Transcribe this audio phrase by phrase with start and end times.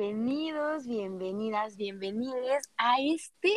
[0.00, 3.52] bienvenidos, bienvenidas, bienvenidos a este,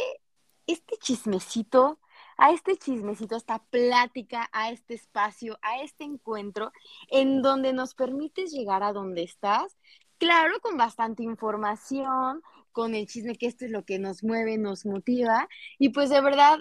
[0.67, 2.01] este chismecito,
[2.35, 6.73] a este chismecito, a esta plática, a este espacio, a este encuentro
[7.09, 9.77] en donde nos permites llegar a donde estás.
[10.17, 12.41] Claro, con bastante información,
[12.73, 15.47] con el chisme que esto es lo que nos mueve, nos motiva.
[15.79, 16.59] Y pues de verdad,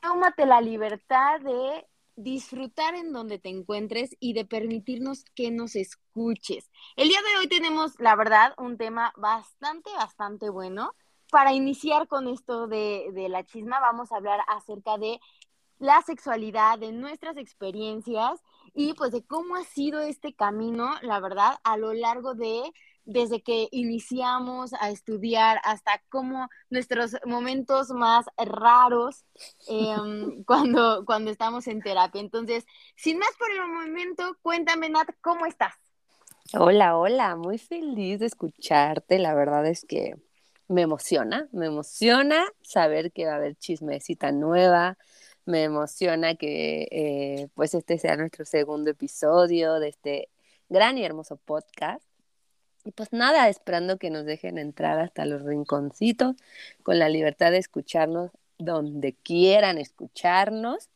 [0.00, 1.86] tómate la libertad de
[2.16, 6.70] disfrutar en donde te encuentres y de permitirnos que nos escuches.
[6.96, 10.94] El día de hoy tenemos, la verdad, un tema bastante, bastante bueno.
[11.30, 15.18] Para iniciar con esto de, de la chisma, vamos a hablar acerca de
[15.78, 18.40] la sexualidad, de nuestras experiencias
[18.74, 22.72] y pues de cómo ha sido este camino, la verdad, a lo largo de
[23.04, 29.24] desde que iniciamos a estudiar hasta cómo nuestros momentos más raros
[29.68, 32.20] em, cuando, cuando estamos en terapia.
[32.20, 32.64] Entonces,
[32.96, 35.74] sin más por el momento, cuéntame, Nat, ¿cómo estás?
[36.54, 39.18] Hola, hola, muy feliz de escucharte.
[39.18, 40.16] La verdad es que
[40.68, 44.98] me emociona, me emociona saber que va a haber chismecita nueva.
[45.44, 50.28] Me emociona que eh, pues este sea nuestro segundo episodio de este
[50.68, 52.11] gran y hermoso podcast.
[52.84, 56.34] Y pues nada, esperando que nos dejen entrar hasta los rinconcitos
[56.82, 60.88] con la libertad de escucharnos donde quieran escucharnos.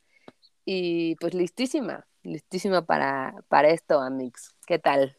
[0.64, 4.54] Y pues listísima, listísima para, para esto, Amix.
[4.66, 5.16] ¿Qué tal?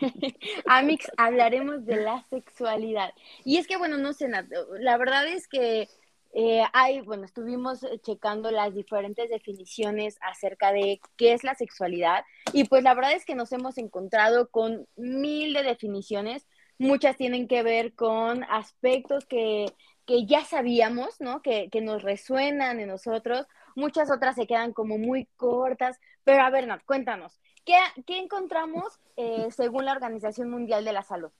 [0.66, 3.12] Amix, hablaremos de la sexualidad.
[3.44, 5.88] Y es que, bueno, no sé, la verdad es que
[6.36, 6.64] eh,
[7.04, 12.82] bueno, estuvimos eh, checando las diferentes definiciones acerca de qué es la sexualidad y pues
[12.82, 16.48] la verdad es que nos hemos encontrado con mil de definiciones.
[16.76, 19.66] Muchas tienen que ver con aspectos que,
[20.06, 21.40] que ya sabíamos, ¿no?
[21.40, 23.46] Que, que, nos resuenan en nosotros.
[23.76, 26.00] Muchas otras se quedan como muy cortas.
[26.24, 27.76] Pero a ver, Nat, cuéntanos, ¿qué,
[28.06, 31.30] qué encontramos eh, según la Organización Mundial de la Salud?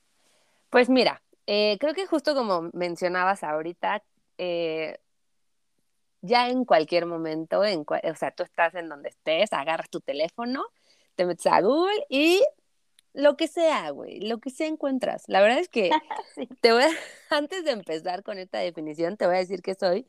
[0.70, 4.05] Pues mira, creo que justo como mencionabas ahorita,
[4.39, 4.99] eh,
[6.23, 10.64] ya en cualquier momento, en o sea, tú estás en donde estés, agarras tu teléfono,
[11.17, 12.42] te metes a Google y
[13.13, 15.25] lo que sea, güey, lo que sea encuentras.
[15.29, 15.91] La verdad es que
[16.61, 16.83] te voy
[17.31, 20.07] antes de empezar con esta definición, te voy a decir que soy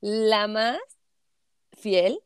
[0.00, 0.78] la más
[1.72, 2.20] fiel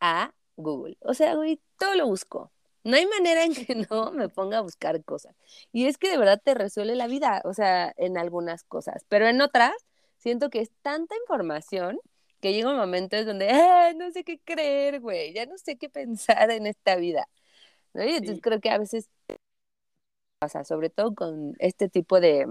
[0.00, 0.96] a Google.
[1.00, 2.52] O sea, güey, todo lo busco.
[2.84, 5.34] No hay manera en que no me ponga a buscar cosas.
[5.72, 9.26] Y es que de verdad te resuelve la vida, o sea, en algunas cosas, pero
[9.28, 9.74] en otras
[10.18, 11.98] siento que es tanta información
[12.40, 15.76] que llega un momento en donde, ah, no sé qué creer, güey, ya no sé
[15.76, 17.28] qué pensar en esta vida.
[17.94, 18.04] ¿no?
[18.04, 19.10] Y entonces creo que a veces
[20.38, 22.46] pasa, sobre todo con este tipo de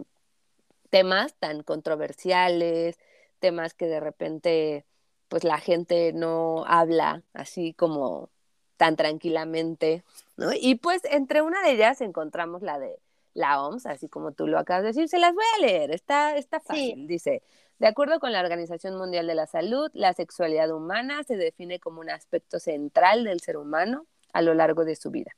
[0.90, 2.98] temas tan controversiales,
[3.40, 4.86] temas que de repente
[5.30, 8.30] pues la gente no habla así como
[8.78, 10.04] tan tranquilamente,
[10.38, 10.52] ¿no?
[10.54, 13.00] Y pues entre una de ellas encontramos la de
[13.38, 16.36] la OMS, así como tú lo acabas de decir, se las voy a leer, está,
[16.36, 17.06] está fácil.
[17.06, 17.44] Dice,
[17.78, 22.02] de acuerdo con la Organización Mundial de la Salud, la sexualidad humana se define como
[22.02, 25.38] un aspecto central del ser humano a lo largo de su vida.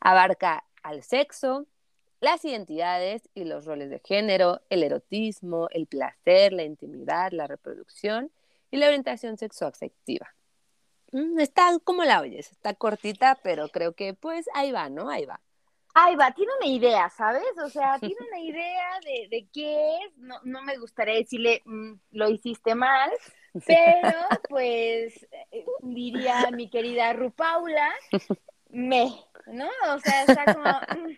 [0.00, 1.66] Abarca al sexo,
[2.18, 8.32] las identidades y los roles de género, el erotismo, el placer, la intimidad, la reproducción
[8.70, 10.34] y la orientación sexoafectiva.
[11.12, 15.10] Mm, está como la oyes, está cortita, pero creo que pues ahí va, ¿no?
[15.10, 15.42] Ahí va.
[15.96, 17.44] Ahí va, tiene una idea, ¿sabes?
[17.64, 20.16] O sea, tiene una idea de, de qué es.
[20.16, 23.10] No, no me gustaría decirle, mm, lo hiciste mal,
[23.66, 24.18] pero
[24.48, 27.94] pues eh, diría mi querida Rupaula,
[28.70, 29.14] me,
[29.46, 29.68] ¿no?
[29.94, 31.12] O sea, está como, mm,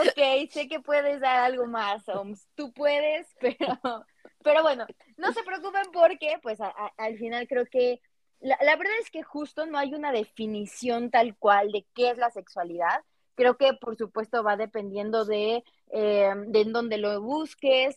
[0.00, 4.04] ok, sé que puedes dar algo más, Oms, tú puedes, pero,
[4.42, 4.84] pero bueno,
[5.16, 8.00] no se preocupen porque, pues al final creo que
[8.40, 12.18] la, la verdad es que justo no hay una definición tal cual de qué es
[12.18, 13.04] la sexualidad
[13.36, 17.96] Creo que por supuesto va dependiendo de, eh, de en dónde lo busques,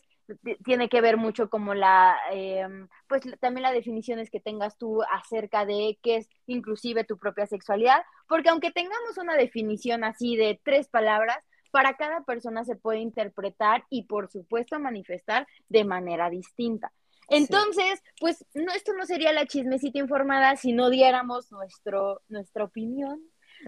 [0.64, 2.66] tiene que ver mucho como la, eh,
[3.08, 8.02] pues también las definiciones que tengas tú acerca de qué es inclusive tu propia sexualidad,
[8.28, 11.38] porque aunque tengamos una definición así de tres palabras,
[11.70, 16.92] para cada persona se puede interpretar y por supuesto manifestar de manera distinta.
[17.28, 23.20] Entonces, pues no, esto no sería la chismecita informada si no diéramos nuestro, nuestra opinión,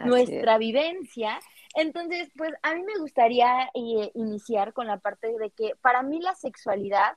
[0.05, 1.39] nuestra vivencia
[1.75, 6.21] entonces, pues a mí me gustaría eh, iniciar con la parte de que para mí
[6.21, 7.17] la sexualidad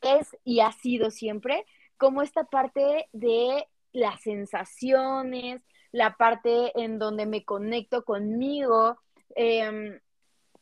[0.00, 1.64] es y ha sido siempre
[1.96, 5.62] como esta parte de las sensaciones,
[5.92, 8.98] la parte en donde me conecto conmigo,
[9.36, 10.00] em,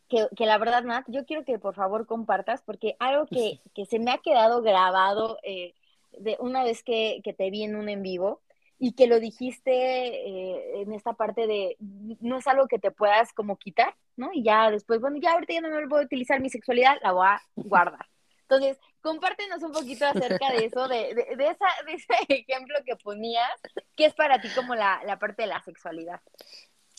[0.09, 4.01] que, la verdad, Nat, yo quiero que por favor compartas, porque algo que, que se
[4.01, 5.75] me ha quedado grabado eh,
[6.19, 8.43] de una vez que, que, te vi en un en vivo,
[8.83, 13.31] y que lo dijiste eh, en esta parte de no es algo que te puedas
[13.35, 14.31] como quitar, ¿no?
[14.33, 17.13] Y ya después, bueno, ya ahorita ya no me voy a utilizar mi sexualidad, la
[17.13, 18.07] voy a guardar.
[18.41, 23.53] Entonces, compártenos un poquito acerca de eso, de, de, esa, de ese ejemplo que ponías,
[23.97, 26.23] ¿qué es para ti como la, la parte de la sexualidad?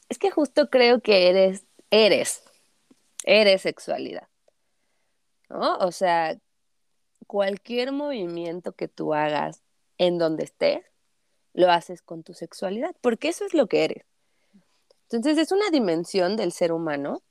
[0.08, 2.44] Es que justo creo que eres, eres,
[3.24, 4.28] eres sexualidad,
[5.50, 5.78] ¿no?
[5.78, 6.38] O sea,
[7.26, 9.64] cualquier movimiento que tú hagas
[9.98, 10.91] en donde estés,
[11.54, 14.06] lo haces con tu sexualidad, porque eso es lo que eres.
[15.10, 17.22] Entonces es una dimensión del ser humano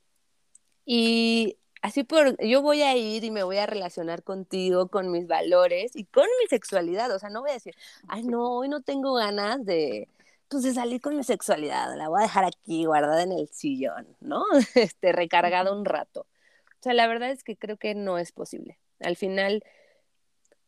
[0.85, 5.27] y así por, yo voy a ir y me voy a relacionar contigo, con mis
[5.27, 7.13] valores y con mi sexualidad.
[7.15, 7.75] O sea, no voy a decir,
[8.07, 10.07] ay, no, hoy no tengo ganas de,
[10.47, 14.05] pues, de salir con mi sexualidad, la voy a dejar aquí guardada en el sillón,
[14.19, 14.43] ¿no?
[14.75, 16.21] Este, recargada un rato.
[16.21, 18.77] O sea, la verdad es que creo que no es posible.
[18.99, 19.63] Al final,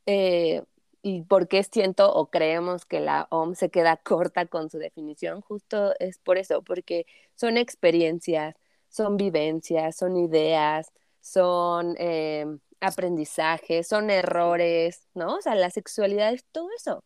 [0.05, 0.63] eh,
[1.03, 5.41] y por qué siento o creemos que la OM se queda corta con su definición,
[5.41, 7.05] justo es por eso, porque
[7.35, 8.55] son experiencias,
[8.89, 12.45] son vivencias, son ideas, son eh,
[12.81, 15.37] aprendizajes, son errores, ¿no?
[15.37, 17.03] O sea, la sexualidad es todo eso.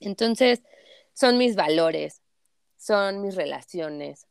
[0.00, 0.62] Entonces,
[1.14, 2.22] son mis valores,
[2.78, 4.26] son mis relaciones.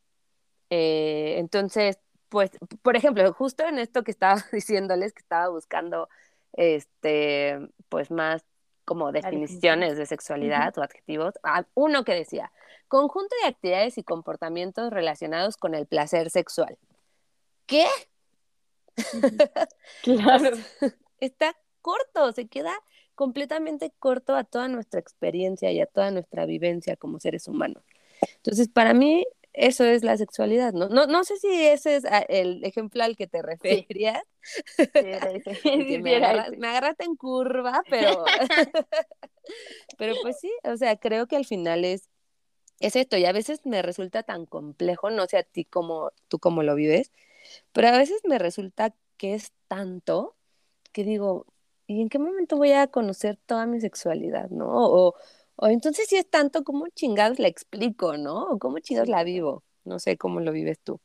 [0.70, 2.00] Eh, entonces,
[2.30, 2.52] pues,
[2.82, 6.10] por ejemplo, justo en esto que estaba diciéndoles que estaba buscando,
[6.54, 7.60] este,
[7.90, 8.44] pues más
[8.86, 12.52] como definiciones de sexualidad o adjetivos, ah, uno que decía,
[12.88, 16.78] conjunto de actividades y comportamientos relacionados con el placer sexual.
[17.66, 17.88] ¿Qué?
[20.04, 20.58] claro.
[21.20, 22.74] Está corto, se queda
[23.16, 27.84] completamente corto a toda nuestra experiencia y a toda nuestra vivencia como seres humanos.
[28.38, 29.26] Entonces, para mí,
[29.58, 30.90] eso es la sexualidad, ¿no?
[30.90, 34.22] No, no sé si ese es ah, el ejemplo al que te referías.
[34.42, 34.86] Sí.
[36.02, 38.26] me, agarraste en curva, pero,
[39.98, 42.10] pero pues sí, o sea, creo que al final es,
[42.80, 46.40] es esto y a veces me resulta tan complejo, no sé a ti como tú
[46.40, 47.12] cómo lo vives,
[47.72, 50.36] pero a veces me resulta que es tanto
[50.92, 51.46] que digo,
[51.88, 54.68] ¿y en qué momento voy a conocer toda mi sexualidad, no?
[54.70, 55.16] O,
[55.58, 58.44] o entonces si es tanto, ¿cómo chingados la explico, no?
[58.50, 59.64] O cómo chingados la vivo.
[59.84, 61.00] No sé cómo lo vives tú.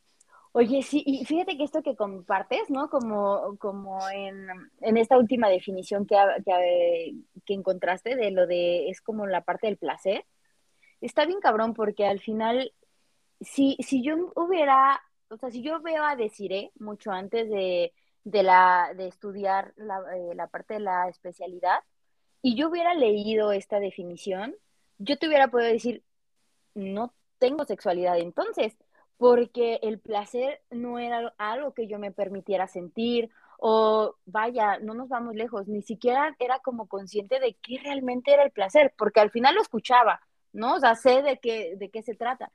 [0.52, 2.90] Oye, sí, y fíjate que esto que compartes, ¿no?
[2.90, 4.48] Como, como en,
[4.80, 7.14] en esta última definición que, que,
[7.46, 10.26] que, encontraste de lo de, es como la parte del placer,
[11.00, 12.72] está bien cabrón porque al final,
[13.40, 17.92] si, si yo hubiera, o sea, si yo veo a Desiree mucho antes de,
[18.24, 21.78] de, la, de estudiar la, eh, la parte de la especialidad,
[22.42, 24.54] y yo hubiera leído esta definición,
[24.98, 26.02] yo te hubiera podido decir,
[26.74, 28.76] no tengo sexualidad entonces,
[29.16, 35.08] porque el placer no era algo que yo me permitiera sentir o vaya, no nos
[35.08, 39.30] vamos lejos, ni siquiera era como consciente de qué realmente era el placer, porque al
[39.30, 40.20] final lo escuchaba,
[40.52, 40.76] ¿no?
[40.76, 42.50] O sea, sé de qué, de qué se trata,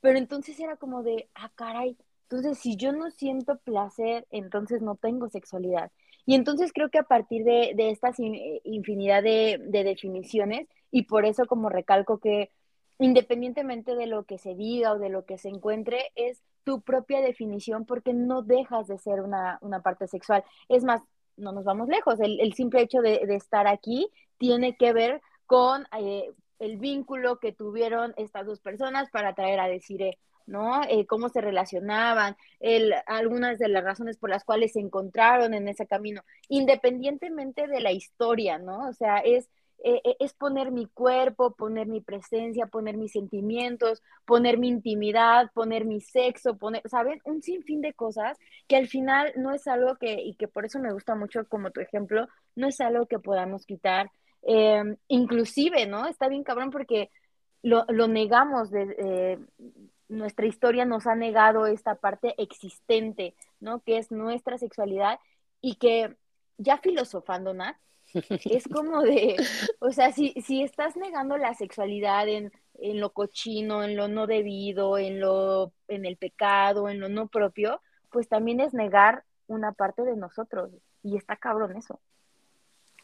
[0.00, 4.96] pero entonces era como de, ah, caray, entonces si yo no siento placer, entonces no
[4.96, 5.92] tengo sexualidad.
[6.28, 11.24] Y entonces creo que a partir de, de esta eh, infinidad de, definiciones, y por
[11.24, 12.50] eso como recalco que
[12.98, 17.22] independientemente de lo que se diga o de lo que se encuentre, es tu propia
[17.22, 20.44] definición porque no dejas de ser una, parte sexual.
[20.68, 21.00] Es más,
[21.38, 26.30] no nos vamos lejos, el, simple hecho de, estar aquí tiene que ver con eh,
[26.58, 30.02] el vínculo que tuvieron estas dos personas para traer a decir
[30.48, 30.82] ¿no?
[30.88, 35.68] Eh, cómo se relacionaban, el, algunas de las razones por las cuales se encontraron en
[35.68, 38.88] ese camino, independientemente de la historia, ¿no?
[38.88, 39.48] O sea, es,
[39.84, 45.50] eh, eh, es poner mi cuerpo, poner mi presencia, poner mis sentimientos, poner mi intimidad,
[45.52, 47.20] poner mi sexo, poner, ¿sabes?
[47.24, 50.78] Un sinfín de cosas que al final no es algo que, y que por eso
[50.80, 54.10] me gusta mucho como tu ejemplo, no es algo que podamos quitar.
[55.08, 56.06] inclusive, ¿no?
[56.08, 57.10] Está bien cabrón porque
[57.62, 59.38] lo, lo negamos de,
[60.08, 63.80] nuestra historia nos ha negado esta parte existente, ¿no?
[63.82, 65.20] Que es nuestra sexualidad
[65.60, 66.16] y que
[66.56, 67.76] ya filosofando, Nat,
[68.14, 69.36] es como de,
[69.80, 74.26] o sea, si, si estás negando la sexualidad en, en lo cochino, en lo no
[74.26, 79.72] debido, en lo, en el pecado, en lo no propio, pues también es negar una
[79.72, 80.70] parte de nosotros.
[81.02, 82.00] Y está cabrón eso.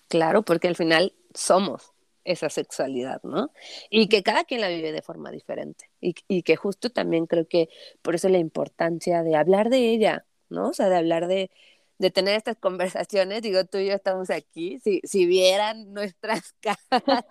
[0.08, 1.93] Claro, porque al final somos
[2.24, 3.52] esa sexualidad, ¿no?
[3.90, 5.90] Y que cada quien la vive de forma diferente.
[6.00, 7.68] Y, y, que justo también creo que
[8.02, 10.68] por eso la importancia de hablar de ella, ¿no?
[10.68, 11.50] O sea, de hablar de,
[11.98, 16.54] de tener estas conversaciones, digo, tú y yo estamos aquí, si, si vieran nuestras
[16.90, 17.24] caras,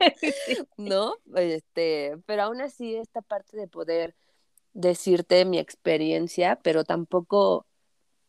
[0.76, 1.14] ¿no?
[1.36, 4.14] Este, pero aún así esta parte de poder
[4.72, 7.66] decirte mi experiencia, pero tampoco,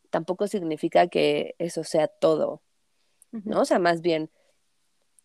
[0.09, 2.61] tampoco significa que eso sea todo,
[3.31, 3.61] ¿no?
[3.61, 4.29] O sea, más bien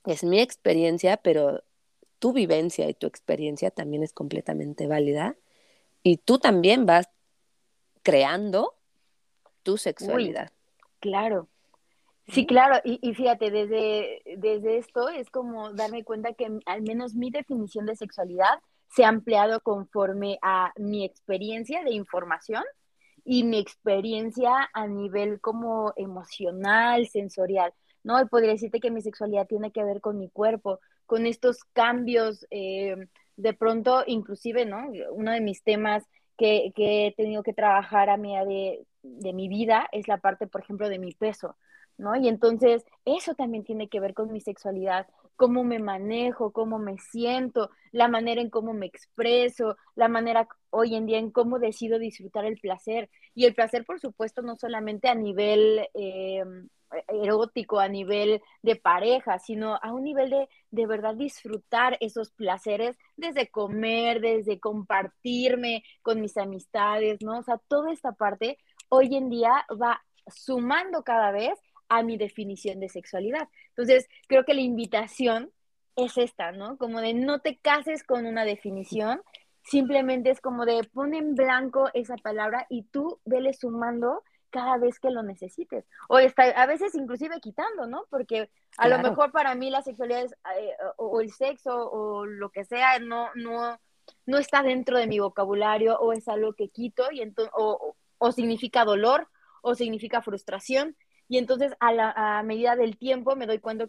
[0.06, 1.62] es mi experiencia, pero
[2.18, 5.36] tu vivencia y tu experiencia también es completamente válida
[6.02, 7.08] y tú también vas
[8.02, 8.74] creando
[9.62, 10.52] tu sexualidad.
[11.00, 11.48] claro.
[12.28, 17.14] Sí, claro, y, y, fíjate, desde, desde esto es como darme cuenta que al menos
[17.14, 22.64] mi definición de sexualidad se ha ampliado conforme a mi experiencia de información
[23.24, 28.20] y mi experiencia a nivel como emocional, sensorial, ¿no?
[28.20, 32.46] Y podría decirte que mi sexualidad tiene que ver con mi cuerpo, con estos cambios,
[32.50, 32.96] eh,
[33.36, 34.84] de pronto, inclusive, ¿no?
[35.12, 36.04] Uno de mis temas
[36.36, 40.46] que, que he tenido que trabajar a medida de, de mi vida es la parte,
[40.46, 41.56] por ejemplo, de mi peso,
[41.98, 42.14] ¿no?
[42.16, 45.06] Y entonces eso también tiene que ver con mi sexualidad,
[45.36, 50.94] cómo me manejo, cómo me siento, la manera en cómo me expreso, la manera hoy
[50.94, 53.10] en día en cómo decido disfrutar el placer.
[53.34, 56.44] Y el placer, por supuesto, no solamente a nivel eh,
[57.08, 62.96] erótico, a nivel de pareja, sino a un nivel de de verdad disfrutar esos placeres,
[63.16, 67.38] desde comer, desde compartirme con mis amistades, ¿no?
[67.38, 68.58] O sea, toda esta parte
[68.88, 71.58] hoy en día va sumando cada vez
[71.88, 73.48] a mi definición de sexualidad.
[73.68, 75.52] Entonces, creo que la invitación
[75.96, 76.76] es esta, ¿no?
[76.76, 79.22] Como de no te cases con una definición,
[79.62, 84.22] simplemente es como de pon en blanco esa palabra y tú vele sumando
[84.54, 85.84] cada vez que lo necesites.
[86.08, 88.04] O está, a veces inclusive quitando, ¿no?
[88.08, 92.50] Porque a lo mejor para mí la sexualidad es, eh, o, el sexo o lo
[92.50, 93.80] que sea no, no,
[94.26, 97.20] no está dentro de mi vocabulario o es algo que quito y
[97.52, 99.26] o, o significa dolor
[99.60, 100.96] o significa frustración
[101.28, 103.88] y entonces a, la, a medida del tiempo me doy cuenta,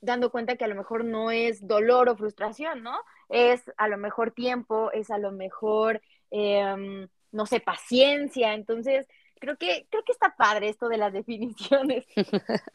[0.00, 2.98] dando cuenta que a lo mejor no es dolor o frustración, ¿no?
[3.28, 6.00] Es a lo mejor tiempo, es a lo mejor,
[6.30, 8.54] em, no sé, paciencia.
[8.54, 9.06] Entonces,
[9.40, 12.06] creo que, creo que está padre esto de las definiciones.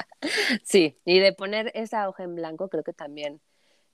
[0.64, 3.42] Sí, y de poner esa hoja en blanco creo que también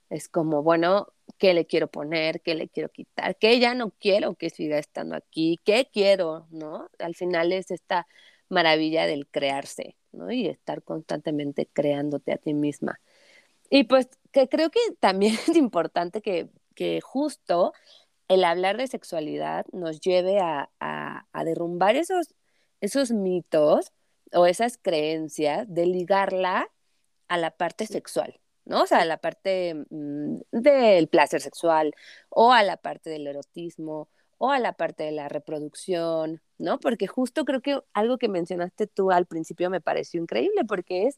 [0.08, 2.40] es como, bueno, ¿qué le quiero poner?
[2.40, 3.36] ¿Qué le quiero quitar?
[3.36, 5.60] ¿Qué ya no quiero que siga estando aquí?
[5.64, 6.46] ¿Qué quiero?
[6.50, 6.88] ¿No?
[6.98, 8.06] Al final es esta
[8.48, 10.30] maravilla del crearse, ¿no?
[10.30, 13.00] Y estar constantemente creándote a ti misma.
[13.70, 17.72] Y pues que creo que también es importante que, que justo
[18.28, 22.34] el hablar de sexualidad nos lleve a, a, a derrumbar esos,
[22.82, 23.92] esos mitos
[24.32, 26.68] o esas creencias de ligarla
[27.28, 28.82] a la parte sexual, ¿no?
[28.82, 31.94] O sea, a la parte mm, del placer sexual
[32.28, 34.08] o a la parte del erotismo
[34.38, 36.80] o a la parte de la reproducción, ¿no?
[36.80, 41.16] Porque justo creo que algo que mencionaste tú al principio me pareció increíble, porque es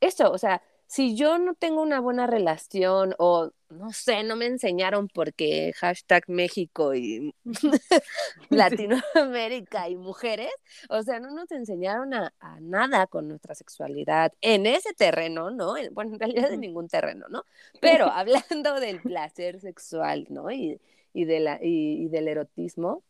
[0.00, 4.46] eso, o sea, si yo no tengo una buena relación o no sé, no me
[4.46, 7.34] enseñaron porque hashtag México y
[8.50, 10.50] Latinoamérica y mujeres,
[10.88, 15.74] o sea, no nos enseñaron a, nada con nuestra sexualidad en ese terreno, ¿no?
[15.92, 17.44] Bueno, en realidad en ningún terreno, ¿no?
[17.80, 20.50] Pero hablando del placer sexual, ¿no?
[20.50, 20.80] Y,
[21.12, 23.02] y, de la, y, del erotismo,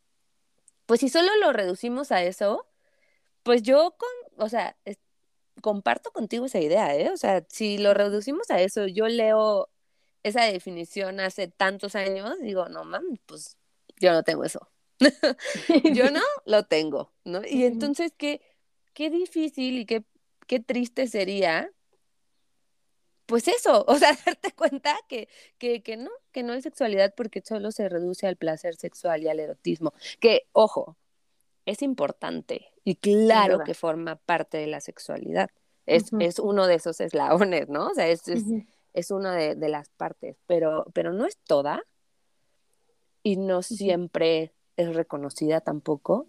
[0.87, 2.67] pues si solo lo reducimos a eso,
[3.43, 4.77] pues yo con, o sea,
[5.63, 7.11] comparto contigo esa idea, ¿eh?
[7.11, 9.69] O sea, si lo reducimos a eso, yo leo
[10.23, 13.57] esa definición hace tantos años, digo, no mames, pues
[13.99, 14.69] yo no tengo eso.
[15.95, 17.43] yo no lo tengo, ¿no?
[17.47, 18.41] Y entonces, qué,
[18.95, 20.05] qué difícil y qué,
[20.47, 21.71] qué triste sería
[23.27, 27.43] pues eso, o sea, darte cuenta que, que, que, no, que no es sexualidad porque
[27.45, 29.93] solo se reduce al placer sexual y al erotismo.
[30.21, 30.97] Que, ojo,
[31.67, 35.51] es importante y claro que forma parte de la sexualidad.
[35.85, 37.89] Es, es, uno de esos eslabones, ¿no?
[37.89, 38.43] O sea, es, es,
[38.93, 41.85] es una de, de, las partes, pero, pero no es toda
[43.23, 46.27] y no siempre es reconocida tampoco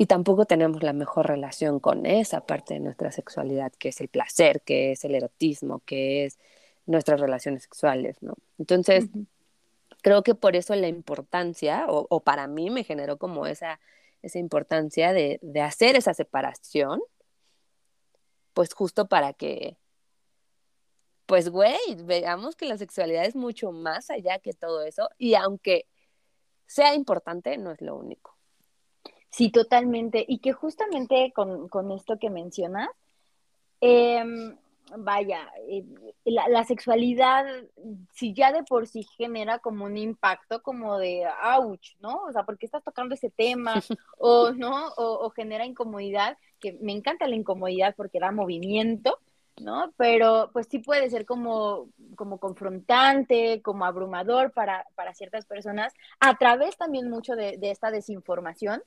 [0.00, 4.08] y tampoco tenemos la mejor relación con esa parte de nuestra sexualidad, que es el
[4.08, 6.38] placer, que es el erotismo, que es
[6.86, 8.34] nuestras relaciones sexuales, ¿no?
[8.58, 9.06] Entonces,
[10.00, 13.80] creo que por eso la importancia, o, para mí me generó como esa,
[14.22, 17.00] esa importancia de, de hacer esa separación,
[18.54, 19.76] pues justo para que,
[21.26, 25.86] pues güey, veamos que la sexualidad es mucho más allá que todo eso, y aunque
[26.66, 28.36] sea importante, no es lo único.
[29.30, 30.24] Sí, totalmente.
[30.26, 32.88] Y que justamente con, con esto que mencionas,
[33.80, 34.56] em,
[34.96, 35.84] vaya, eh,
[36.24, 37.44] la, la, sexualidad,
[38.12, 41.24] si ya de por sí genera como un impacto como de
[41.56, 42.24] ouch, ¿no?
[42.24, 43.74] O sea, ¿por qué estás tocando ese tema?
[44.20, 44.88] O, ¿no?
[44.96, 49.20] O, o, genera incomodidad, que me encanta la incomodidad porque da movimiento,
[49.60, 49.92] ¿no?
[49.96, 56.36] Pero pues sí puede ser como, como confrontante, como abrumador para, para ciertas personas, a
[56.36, 58.82] través también mucho de, de esta desinformación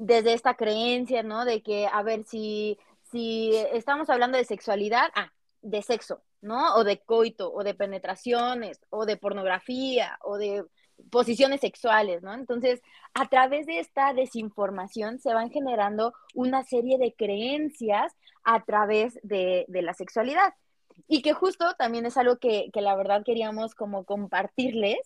[0.00, 1.44] desde esta creencia, ¿no?
[1.44, 2.78] De que, a ver, si,
[3.10, 6.74] si estamos hablando de sexualidad, ah, de sexo, ¿no?
[6.76, 10.64] O de coito, o de penetraciones, o de pornografía, o de
[11.10, 12.34] posiciones sexuales, ¿no?
[12.34, 12.80] Entonces,
[13.14, 18.14] a través de esta desinformación se van generando una serie de creencias
[18.44, 20.54] a través de, la sexualidad.
[21.08, 24.98] Y que justo también es algo que, la verdad queríamos como compartirles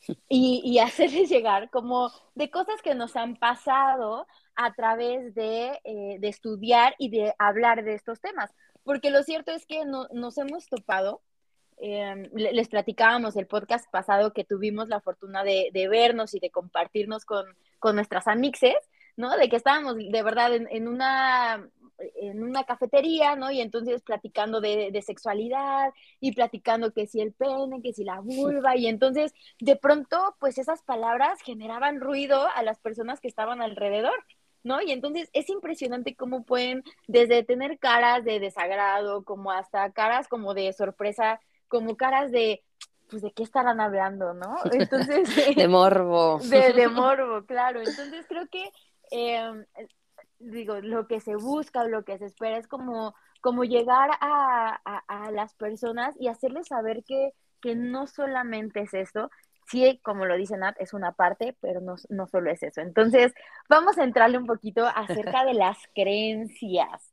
[0.28, 4.26] y, hacerles llegar como de cosas que nos han pasado
[4.58, 8.50] a través de, eh, estudiar y de hablar de estos temas.
[8.84, 11.22] Porque lo cierto es que nos hemos topado
[11.80, 17.24] Em, les platicábamos el podcast pasado que tuvimos la fortuna de, vernos y de compartirnos
[17.24, 17.46] con,
[17.94, 18.76] nuestras amixes,
[19.16, 19.36] ¿no?
[19.36, 21.68] De que estábamos de verdad en, una
[22.16, 23.50] en una cafetería, ¿no?
[23.52, 28.20] Y entonces platicando de, de, sexualidad y platicando que si el pene, que si la
[28.20, 33.62] vulva, y entonces de pronto, pues esas palabras generaban ruido a las personas que estaban
[33.62, 34.14] alrededor,
[34.62, 34.80] ¿no?
[34.82, 40.54] Y entonces es impresionante cómo pueden, desde tener caras de desagrado, como hasta caras como
[40.54, 42.64] de sorpresa como caras de,
[43.08, 44.56] pues, ¿de qué estarán hablando, no?
[44.72, 45.28] Entonces...
[45.56, 46.40] de morbo.
[46.40, 47.80] De, morbo, claro.
[47.80, 48.70] Entonces creo que,
[49.10, 49.64] em,
[50.38, 54.80] digo, lo que se busca o lo que se espera es como, como llegar a,
[55.32, 59.30] las personas y hacerles saber que, que no solamente es eso,
[59.68, 62.80] sí, como lo dice Nat, es una parte, pero no, no, solo es eso.
[62.80, 63.32] Entonces,
[63.68, 67.12] vamos a entrarle un poquito acerca de las creencias.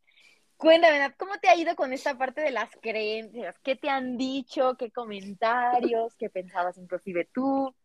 [0.58, 3.58] Cuéntame, ¿cómo te ha ido con esta parte de las creencias?
[3.60, 4.76] ¿Qué te han dicho?
[4.78, 6.16] ¿Qué comentarios?
[6.16, 7.76] ¿Qué pensabas inclusive tú?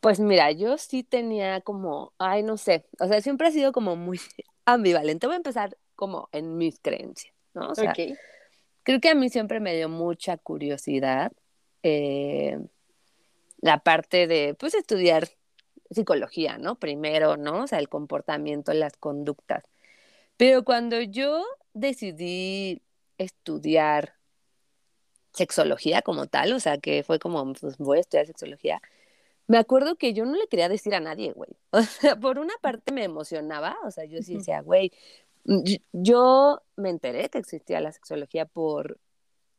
[0.00, 3.96] Pues mira, yo sí tenía como, ay, no sé, o sea, siempre ha sido como
[3.96, 4.18] muy
[4.64, 5.26] ambivalente.
[5.26, 7.68] Voy a empezar como en mis creencias, ¿no?
[7.68, 11.32] O sea, creo que a mí siempre me dio mucha curiosidad
[11.82, 12.58] eh,
[13.58, 15.28] la parte de, pues, estudiar
[15.90, 16.78] psicología, ¿no?
[16.78, 17.64] Primero, ¿no?
[17.64, 19.64] O sea, el comportamiento, las conductas.
[20.36, 21.44] Pero cuando yo
[21.74, 22.82] decidí
[23.18, 24.14] estudiar
[25.32, 28.80] sexología como tal, o sea, que fue como, pues voy a estudiar sexología,
[29.48, 31.50] me acuerdo que yo no le quería decir a nadie, güey.
[31.72, 34.92] O sea, por una parte me emocionaba, o sea, yo sí decía, güey,
[35.92, 38.98] yo me enteré que existía la sexología por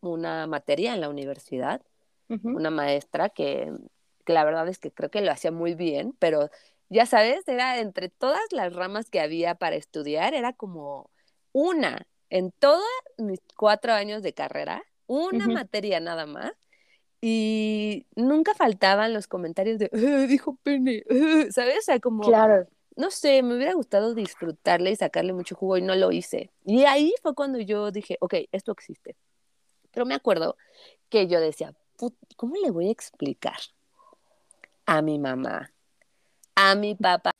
[0.01, 1.81] una materia en la universidad,
[2.29, 3.71] una maestra que,
[4.25, 6.49] que la verdad es que creo que lo hacía muy bien, pero
[6.89, 11.09] ya sabes, era entre todas las ramas que había para estudiar, era como
[11.51, 12.83] una en todos
[13.17, 16.51] mis cuatro años de carrera, una materia nada más.
[17.19, 21.79] Y nunca faltaban los comentarios de, eh, dijo pene, eh", ¿sabes?
[21.79, 22.67] O sea, como, claro.
[22.95, 26.51] no sé, me hubiera gustado disfrutarle y sacarle mucho jugo y no lo hice.
[26.63, 29.15] Y ahí fue cuando yo dije, ok, esto existe.
[29.91, 30.57] Pero me acuerdo
[31.09, 31.73] que yo decía,
[32.36, 33.57] ¿cómo le voy a explicar
[34.86, 35.71] a mi mamá,
[36.55, 37.31] a mi papá,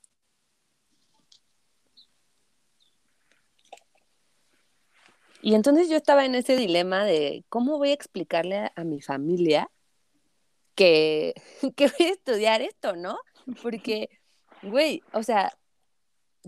[5.40, 9.70] Y entonces yo estaba en ese dilema de cómo voy a explicarle a, mi familia
[10.74, 11.34] que,
[11.76, 13.18] que voy a estudiar esto, ¿no?
[13.62, 14.08] Porque,
[14.62, 15.56] güey, o sea,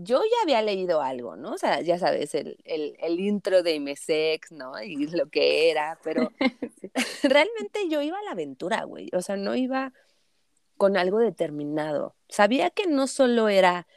[0.03, 1.53] yo ya había leído algo, ¿no?
[1.53, 4.81] O sea, ya sabes, el, el, intro de Imesex, ¿no?
[4.81, 6.31] Y lo que era, pero
[7.23, 9.09] realmente yo iba a la aventura, güey.
[9.13, 9.93] O sea, no iba
[10.77, 12.15] con algo determinado.
[12.27, 13.87] Sabía que no solo era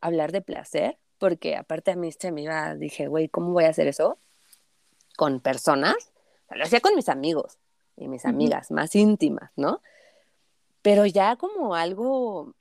[0.00, 3.70] hablar de placer, porque aparte a mí se me iba, dije, güey, ¿cómo voy a
[3.70, 4.18] hacer eso?
[5.16, 6.12] Con personas.
[6.50, 7.58] lo hacía con mis amigos
[7.96, 9.80] y mis amigas más íntimas, ¿no?
[10.82, 12.54] Pero ya como algo,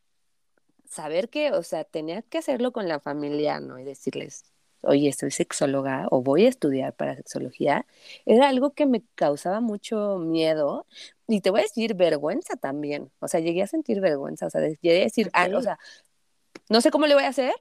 [0.94, 3.80] saber que, o sea, tenía que hacerlo con la familia, ¿no?
[3.80, 4.46] Y decirles,
[4.82, 7.86] oye, soy sexóloga o voy a estudiar para sexología,
[8.26, 10.86] era algo que me causaba mucho miedo
[11.28, 13.12] y te voy a decir vergüenza también.
[13.20, 15.80] O sea, llegué a sentir vergüenza, o sea, llegué a decir, ah, o sea,
[16.70, 17.54] no sé cómo le voy a hacer,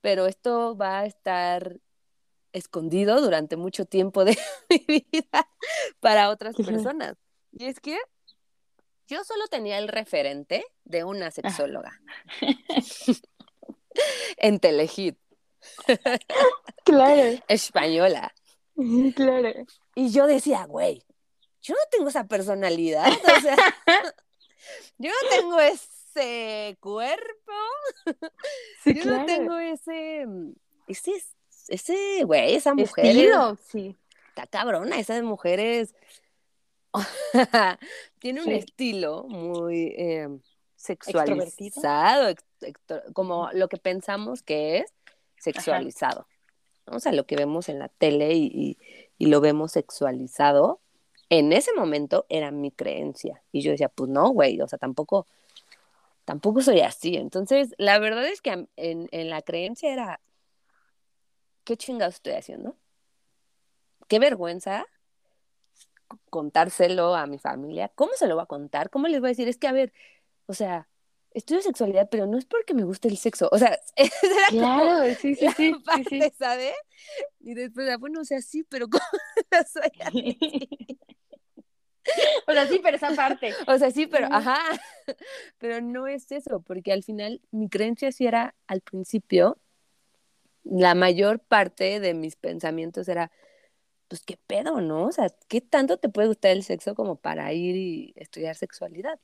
[0.00, 1.76] pero esto va a estar
[2.52, 4.38] escondido durante mucho tiempo de
[4.70, 5.48] mi vida
[6.00, 7.16] para otras personas.
[7.52, 7.98] Y es que
[9.06, 12.00] yo solo tenía el referente de una sexóloga
[14.36, 15.18] en Telehit.
[16.84, 17.42] Claro.
[17.48, 18.34] Española.
[19.14, 19.52] Claro.
[19.94, 21.02] Y yo decía, güey,
[21.62, 23.10] yo no tengo esa personalidad.
[23.10, 23.56] O sea,
[24.98, 27.52] yo no tengo ese cuerpo
[28.84, 30.26] yo no tengo ese,
[30.86, 31.12] ese,
[31.68, 33.06] ese, güey, esa mujer.
[33.06, 33.96] Estilo, sí.
[34.28, 35.94] Está cabrona, esa mujer es,
[38.18, 40.28] tiene un estilo muy eh,
[40.76, 42.34] sexualizado,
[43.12, 44.92] como lo que pensamos que es
[45.38, 46.26] sexualizado.
[46.86, 48.78] O sea, lo que vemos en la tele y,
[49.18, 50.80] y, lo vemos sexualizado,
[51.30, 53.42] en ese momento era mi creencia.
[53.52, 55.26] Y yo decía, pues no, güey, o sea, tampoco,
[56.26, 57.16] tampoco soy así.
[57.16, 60.20] Entonces, la verdad es que en, en la creencia era,
[61.64, 62.76] ¿qué chingados estoy haciendo?
[64.06, 64.86] Qué vergüenza.
[66.30, 67.90] Contárselo a mi familia.
[67.94, 68.90] ¿Cómo se lo voy a contar?
[68.90, 69.48] ¿Cómo les voy a decir?
[69.48, 69.92] Es que, a ver,
[70.46, 70.88] o sea,
[71.32, 73.48] estudio sexualidad, pero no es porque me guste el sexo.
[73.52, 73.78] O sea,
[74.50, 75.74] claro, sí, sí, sí,
[76.08, 76.74] sí, ¿sabes?
[77.40, 79.04] Y después, ah, bueno, o sea, sí, pero ¿cómo
[79.66, 80.38] soy
[82.46, 83.54] O sea, sí, pero esa parte.
[83.66, 84.58] O sea, sí, pero, ajá,
[85.58, 89.58] pero no es eso, porque al final mi creencia sí era al principio,
[90.64, 93.30] la mayor parte de mis pensamientos era,
[94.14, 95.06] pues qué pedo, ¿no?
[95.06, 99.18] O sea, ¿qué tanto te puede gustar el sexo como para ir y estudiar sexualidad?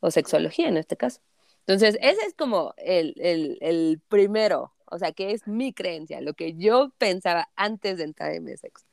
[0.00, 1.22] O sexología en este caso.
[1.60, 6.34] Entonces, ese es como el, el, el primero, o sea, que es mi creencia, lo
[6.34, 8.84] que yo pensaba antes de entrar en mi sexo.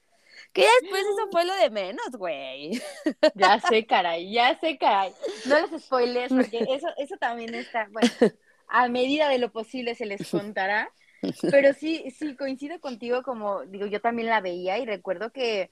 [0.54, 2.82] Que después eso fue lo de menos, güey.
[3.34, 5.12] Ya sé, caray, ya sé, caray.
[5.48, 8.10] No les spoilers, porque eso, eso también está, bueno,
[8.70, 10.94] a medida de lo posible se les contará.
[11.52, 15.72] Pero sí, sí, coincido contigo, como digo, yo también la veía y recuerdo que,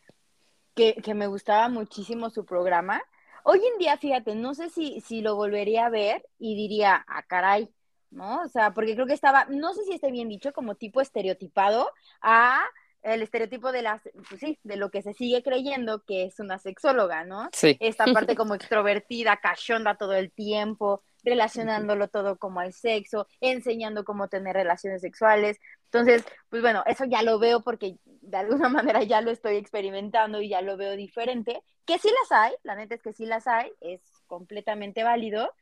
[0.75, 3.01] que, me gustaba muchísimo su programa.
[3.43, 7.23] Hoy en día, fíjate, no sé si, si lo volvería a ver y diría, ah,
[7.23, 7.69] caray,
[8.10, 8.41] ¿no?
[8.41, 11.89] O sea, porque creo que estaba, no sé si esté bien dicho, como tipo estereotipado
[12.21, 12.63] a
[13.03, 16.57] el estereotipo de las, pues sí, de lo que se sigue creyendo que es una
[16.57, 17.49] sexóloga, ¿no?
[17.51, 17.77] Sí.
[17.79, 24.27] Esta parte como extrovertida, cachonda todo el tiempo, relacionándolo todo como al sexo, enseñando cómo
[24.27, 25.59] tener relaciones sexuales.
[25.85, 30.41] Entonces, pues bueno, eso ya lo veo porque de alguna manera ya lo estoy experimentando
[30.41, 33.47] y ya lo veo diferente, que sí las hay, la neta es que sí las
[33.47, 35.53] hay, es completamente válido,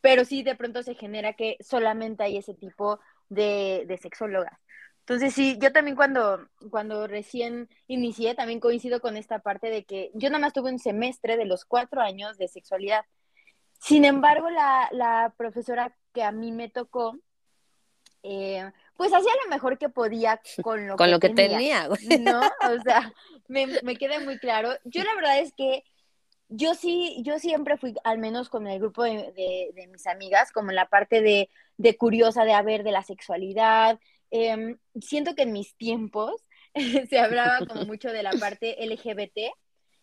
[0.00, 4.58] pero sí de pronto se genera que solamente hay ese tipo de, de sexólogas.
[5.08, 10.10] Entonces sí, yo también cuando, cuando recién inicié, también coincido con esta parte de que
[10.14, 13.04] yo nada más tuve un semestre de los cuatro años de sexualidad.
[13.78, 17.16] Sin embargo, la, la profesora que a mí me tocó,
[18.24, 22.32] eh, pues hacía lo mejor que podía con lo con que lo que tenía, tenía,
[22.32, 22.40] ¿no?
[22.40, 23.12] O sea,
[23.46, 24.70] me, me queda muy claro.
[24.82, 25.84] Yo la verdad es que
[26.48, 30.50] yo sí, yo siempre fui, al menos con el grupo de, de, de mis amigas,
[30.50, 35.42] como en la parte de, de curiosa de haber de la sexualidad, eh, siento que
[35.42, 36.42] en mis tiempos
[37.10, 39.54] se hablaba como mucho de la parte LGBT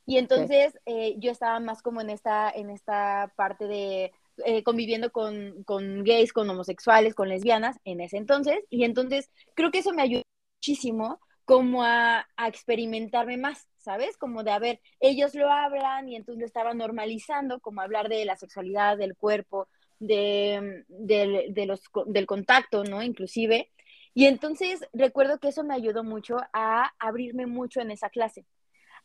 [0.05, 4.11] y entonces eh, yo estaba más como en esta, en esta parte de
[4.45, 9.71] eh, conviviendo con, con, gays, con homosexuales, con lesbianas en ese entonces y entonces creo
[9.71, 10.23] que eso me ayudó
[10.57, 14.17] muchísimo como a, a experimentarme más, ¿sabes?
[14.17, 18.23] Como de, a ver, ellos lo hablan y entonces lo estaban normalizando, como hablar de
[18.23, 19.67] la sexualidad, del cuerpo,
[19.99, 23.03] de, de, de los, del contacto, ¿no?
[23.03, 23.71] Inclusive.
[24.13, 28.45] Y entonces recuerdo que eso me ayudó mucho a abrirme mucho en esa clase,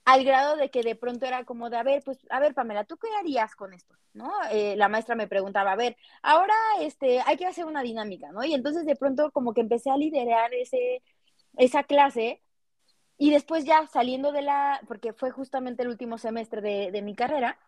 [0.05, 2.85] al grado de que de pronto era como de, a ver, pues, a ver, Pamela,
[2.85, 3.95] ¿tú qué harías con esto?
[4.15, 4.31] ¿No?
[4.51, 8.45] Eh, la maestra me preguntaba, a ver, ahora este, hay que hacer una dinámica, ¿no?
[8.45, 11.03] Y entonces de pronto como que empecé a liderar ese,
[11.57, 12.43] esa clase
[13.19, 17.15] y después ya saliendo de la, porque fue justamente el último semestre de, de mi
[17.15, 17.59] carrera,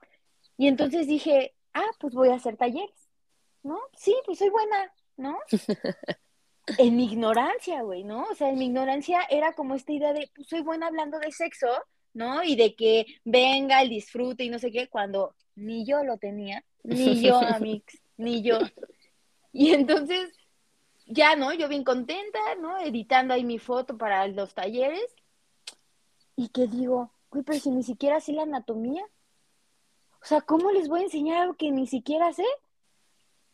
[0.57, 3.09] y entonces dije, ah, pues voy a hacer talleres,
[3.63, 3.79] ¿no?
[3.97, 5.39] Sí, pues soy buena, ¿no?
[6.79, 8.25] en mi ignorancia, güey, ¿no?
[8.25, 11.33] O sea, en mi ignorancia era como esta idea de, pues soy buena hablando de
[11.33, 11.69] sexo,
[12.15, 12.43] ¿no?
[12.43, 16.65] Y de que venga el disfrute y no sé qué, cuando ni yo lo tenía,
[16.83, 18.59] ni yo, Amix, ni yo.
[19.53, 20.33] Y entonces,
[21.07, 21.53] ya, ¿no?
[21.53, 22.79] Yo bien contenta, ¿no?
[22.79, 25.05] Editando ahí mi foto para los talleres.
[26.37, 29.05] Y que digo, güey, pero si ni siquiera sé la anatomía.
[30.23, 32.45] O sea, ¿cómo les voy a enseñar algo que ni siquiera sé?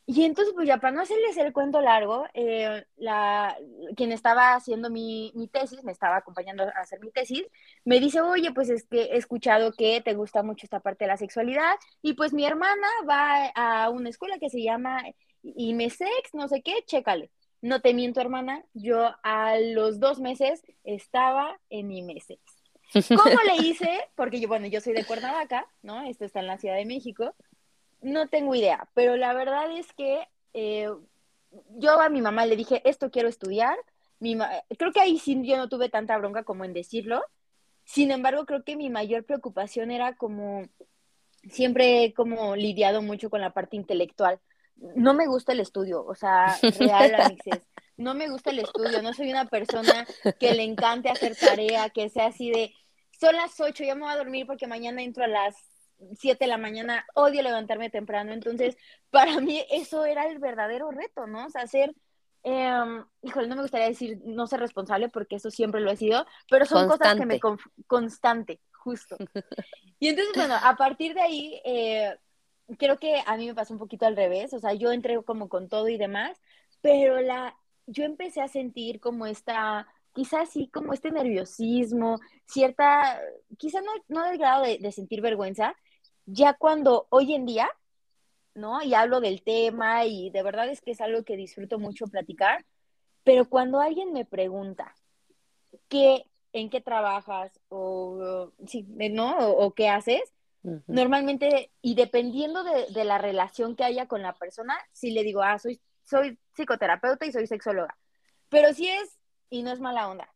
[0.08, 3.56] Y entonces, pues ya para no hacerles el cuento largo, eh, la,
[3.96, 7.44] quien estaba haciendo mi, mi, tesis, me estaba acompañando a hacer mi tesis,
[7.84, 11.08] me dice, oye, pues es que he escuchado que te gusta mucho esta parte de
[11.08, 15.02] la sexualidad y pues mi hermana va a una escuela que se llama
[15.42, 17.32] IMESEX, no sé qué, chécale.
[17.60, 22.40] No te miento, hermana, yo a los dos meses estaba en IMESEX.
[23.08, 23.88] ¿Cómo le hice?
[24.14, 26.04] Porque yo, bueno, yo soy de Cuernavaca, ¿no?
[26.04, 27.34] Esto está en la Ciudad de México.
[28.00, 30.88] No tengo idea, pero la verdad es que eh,
[31.76, 33.76] yo a mi mamá le dije, esto quiero estudiar.
[34.18, 34.36] Mi
[34.78, 37.22] creo que ahí sí yo no tuve tanta bronca como en decirlo.
[37.84, 40.64] Sin embargo, creo que mi mayor preocupación era como,
[41.50, 44.40] siempre he como lidiado mucho con la parte intelectual.
[44.76, 47.12] No me gusta el estudio, o sea, real,
[47.96, 50.06] no me gusta el estudio, no soy una persona
[50.38, 52.74] que le encante hacer tarea, que sea así de,
[53.18, 55.56] son las ocho, ya me voy a dormir porque mañana entro a las
[56.18, 58.76] 7 de la mañana, odio levantarme temprano, entonces
[59.10, 61.46] para mí eso era el verdadero reto, ¿no?
[61.46, 61.94] O sea, ser,
[62.42, 66.26] eh, híjole, no me gustaría decir no ser responsable porque eso siempre lo he sido,
[66.50, 67.26] pero son constante.
[67.26, 67.84] cosas que me...
[67.86, 69.16] Constante, justo.
[69.98, 72.14] Y entonces, bueno, a partir de ahí, eh,
[72.78, 75.48] creo que a mí me pasó un poquito al revés, o sea, yo entré como
[75.48, 76.38] con todo y demás,
[76.82, 77.56] pero la,
[77.86, 83.20] yo empecé a sentir como esta quizás sí como este nerviosismo, cierta,
[83.58, 85.76] quizás no, no del grado de, de sentir vergüenza,
[86.26, 87.70] ya cuando hoy en día,
[88.54, 88.82] ¿no?
[88.82, 92.64] Y hablo del tema y de verdad es que es algo que disfruto mucho platicar,
[93.24, 94.94] pero cuando alguien me pregunta
[95.88, 99.36] qué, en qué trabajas o, sí, ¿no?
[99.50, 100.32] O, qué haces,
[100.88, 105.42] normalmente, y dependiendo de, de, la relación que haya con la persona, sí le digo,
[105.42, 107.96] ah, soy, soy psicoterapeuta y soy sexóloga.
[108.48, 110.28] Pero si es, y no es mala onda,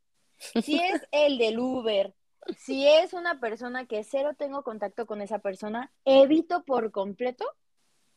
[0.63, 2.15] si es el del Uber,
[2.57, 7.45] si es una persona que cero tengo contacto con esa persona, evito por completo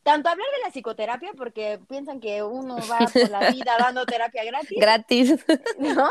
[0.03, 4.43] tanto hablar de la psicoterapia porque piensan que uno va por la vida dando terapia
[4.43, 4.77] gratis.
[4.79, 5.45] Gratis.
[5.79, 6.09] ¿No?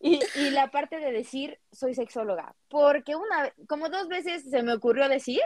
[0.00, 4.72] Y, y la parte de decir soy sexóloga, porque una como dos veces se me
[4.72, 5.40] ocurrió decir,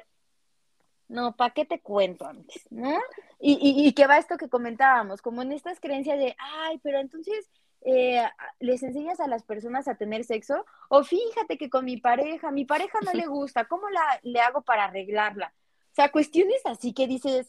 [1.08, 2.66] no, ¿para qué te cuento antes?
[2.70, 2.98] ¿No?
[3.38, 6.98] Y, y, y que va esto que comentábamos, como en estas creencias de, ay, pero
[6.98, 7.50] entonces
[7.84, 8.22] eh,
[8.60, 12.64] les enseñas a las personas a tener sexo, o fíjate que con mi pareja, mi
[12.64, 15.52] pareja no le gusta, ¿cómo la, le hago para arreglarla?
[15.90, 17.48] O sea, cuestiones así que dices,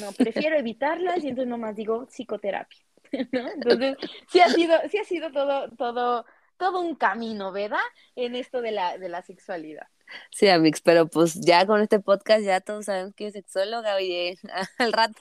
[0.00, 2.80] no, prefiero evitarlas y entonces nomás digo psicoterapia,
[3.32, 3.50] ¿no?
[3.50, 3.96] Entonces,
[4.28, 6.24] sí ha sido, sí ha sido todo, todo,
[6.56, 7.78] todo un camino, ¿verdad?
[8.16, 9.88] En esto de la, de la sexualidad.
[10.30, 14.38] Sí, Amix, pero pues ya con este podcast ya todos sabemos que es sexóloga, oye,
[14.78, 15.20] al rato.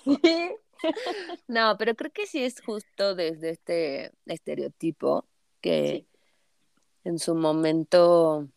[1.47, 5.27] No, pero creo que sí es justo desde este estereotipo
[5.61, 6.07] que
[7.03, 8.47] en su momento,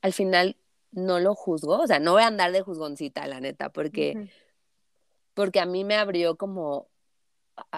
[0.00, 0.56] al final,
[0.92, 1.78] no lo juzgo.
[1.80, 4.30] O sea, no voy a andar de juzgoncita, la neta, porque,
[5.34, 6.88] porque a mí me abrió como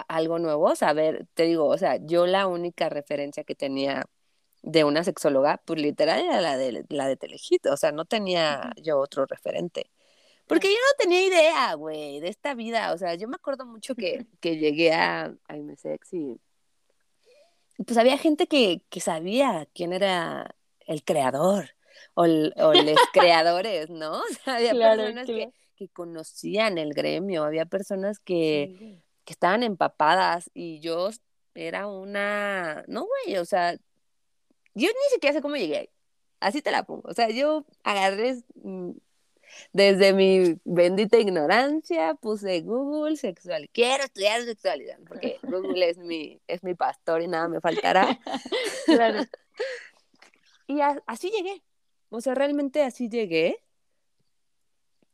[0.07, 4.05] algo nuevo, saber, te digo, o sea, yo la única referencia que tenía
[4.63, 8.71] de una sexóloga, pues literal era la de la de Telejito, o sea, no tenía
[8.81, 9.89] yo otro referente.
[10.47, 12.93] Porque yo no tenía idea, güey, de esta vida.
[12.93, 16.39] O sea, yo me acuerdo mucho que, que llegué a, a MSX y
[17.85, 20.55] pues había gente que, que sabía quién era
[20.87, 21.75] el creador
[22.15, 24.21] o, o los creadores, ¿no?
[24.21, 30.49] O sea, había personas Que, que, conocían el gremio, había personas que, que estaban empapadas
[30.53, 31.09] y yo
[31.53, 33.73] era una, no, güey, o sea,
[34.73, 35.89] yo ni siquiera sé cómo llegué ahí.
[36.39, 37.09] Así te la pongo.
[37.09, 38.91] O sea, yo agarré mm,
[39.73, 43.69] desde mi bendita ignorancia puse Google sexual.
[43.73, 48.19] Quiero estudiar sexualidad porque Google es mi, es mi pastor y nada me faltará.
[48.85, 49.25] Claro.
[50.67, 51.61] y así llegué.
[52.09, 53.57] O sea, realmente así llegué.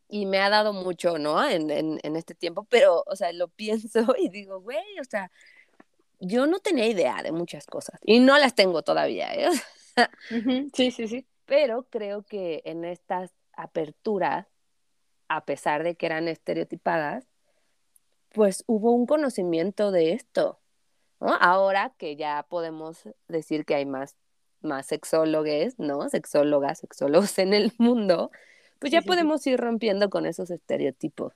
[0.08, 1.44] Y me ha dado mucho, ¿no?
[1.44, 5.32] En, en, en este tiempo, pero, o sea, lo pienso y digo, güey, o sea,
[6.20, 9.34] yo no tenía idea de muchas cosas y no las tengo todavía.
[9.34, 9.50] ¿eh?
[10.74, 11.28] Sí, sí, sí.
[11.46, 14.48] Pero creo que en estas aperturas,
[15.28, 17.26] a pesar de que eran estereotipadas,
[18.34, 20.60] pues hubo un conocimiento de esto.
[21.20, 24.18] Ahora que ya podemos decir que hay más,
[24.62, 26.10] más sexólogos, ¿no?
[26.10, 28.32] Sexólogas, sexólogos en el mundo,
[28.80, 31.34] pues ya podemos ir rompiendo con esos estereotipos,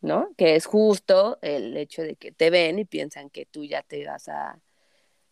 [0.00, 0.30] ¿no?
[0.38, 4.06] Que es justo el hecho de que te ven y piensan que tú ya te
[4.06, 4.58] vas a,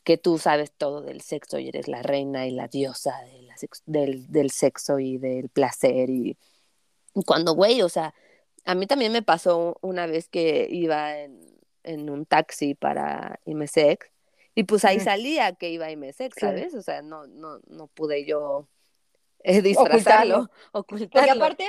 [0.07, 3.57] que tú sabes todo del sexo y eres la reina y la diosa de la
[3.87, 6.11] del, del, sexo y del placer.
[6.11, 6.39] Y
[7.27, 8.15] cuando, güey, o sea,
[8.65, 14.09] a mí también me pasó una vez que iba en, en un taxi para IMSEX
[14.55, 16.75] y pues ahí salía que iba a IMSEX, ¿sabes?
[16.75, 18.69] O sea, no, no, no pude yo
[19.47, 21.11] eh, disfrazarlo, ocultarlo.
[21.11, 21.69] Porque aparte,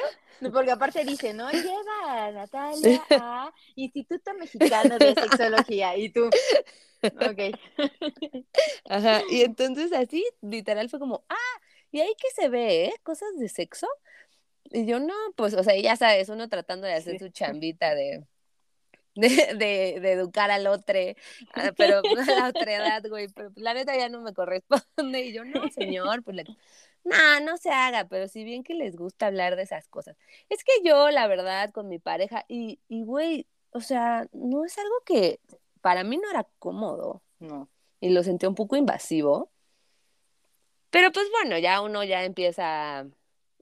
[0.51, 1.49] porque aparte dice, ¿no?
[1.51, 6.29] Lleva a Natalia a Instituto Mexicano de Sexología y tú,
[7.03, 7.57] Ok.
[8.89, 11.61] Ajá, y entonces así, literal, fue como, ah,
[11.91, 12.93] y ahí que se ve, ¿eh?
[13.03, 13.87] Cosas de sexo.
[14.71, 18.25] Y yo no, pues, o sea, ya sabes, uno tratando de hacer su chambita de,
[19.15, 20.99] de, de, educar al otro,
[21.53, 25.21] ah, pero a la otra edad, güey, pero la neta ya no me corresponde.
[25.21, 26.37] Y yo, no, señor, pues,
[27.03, 30.17] no, no se haga, pero si bien que les gusta hablar de esas cosas.
[30.49, 34.77] Es que yo, la verdad, con mi pareja, y, y güey, o sea, no es
[34.77, 35.39] algo que
[35.81, 37.69] para mí no era cómodo, no.
[37.99, 39.51] Y lo sentí un poco invasivo.
[40.89, 43.07] Pero pues bueno, ya uno ya empieza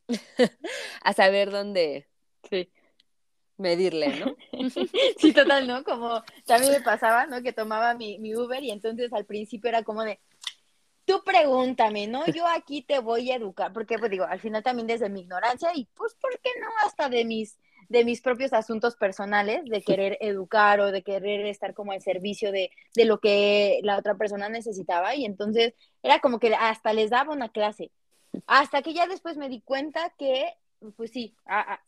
[1.04, 2.08] a, saber dónde
[2.50, 2.70] sí.
[3.58, 4.36] medirle, ¿no?
[5.18, 5.84] sí, total, ¿no?
[5.84, 7.42] Como también me pasaba, ¿no?
[7.42, 10.20] Que tomaba mi, mi Uber y entonces al principio era como de,
[11.06, 12.26] tú pregúntame, ¿no?
[12.36, 15.70] Yo aquí te voy a educar, porque pues digo, al final también desde mi ignorancia
[15.74, 16.68] y pues, ¿por qué no?
[16.86, 17.58] Hasta de mis
[17.90, 22.52] de mis propios asuntos personales, de querer educar o de querer estar como al servicio
[22.52, 25.16] de, de lo que la otra persona necesitaba.
[25.16, 27.92] Y entonces era como que hasta les daba una clase.
[28.48, 30.54] Hasta que ya después me di cuenta que,
[30.96, 31.36] pues sí,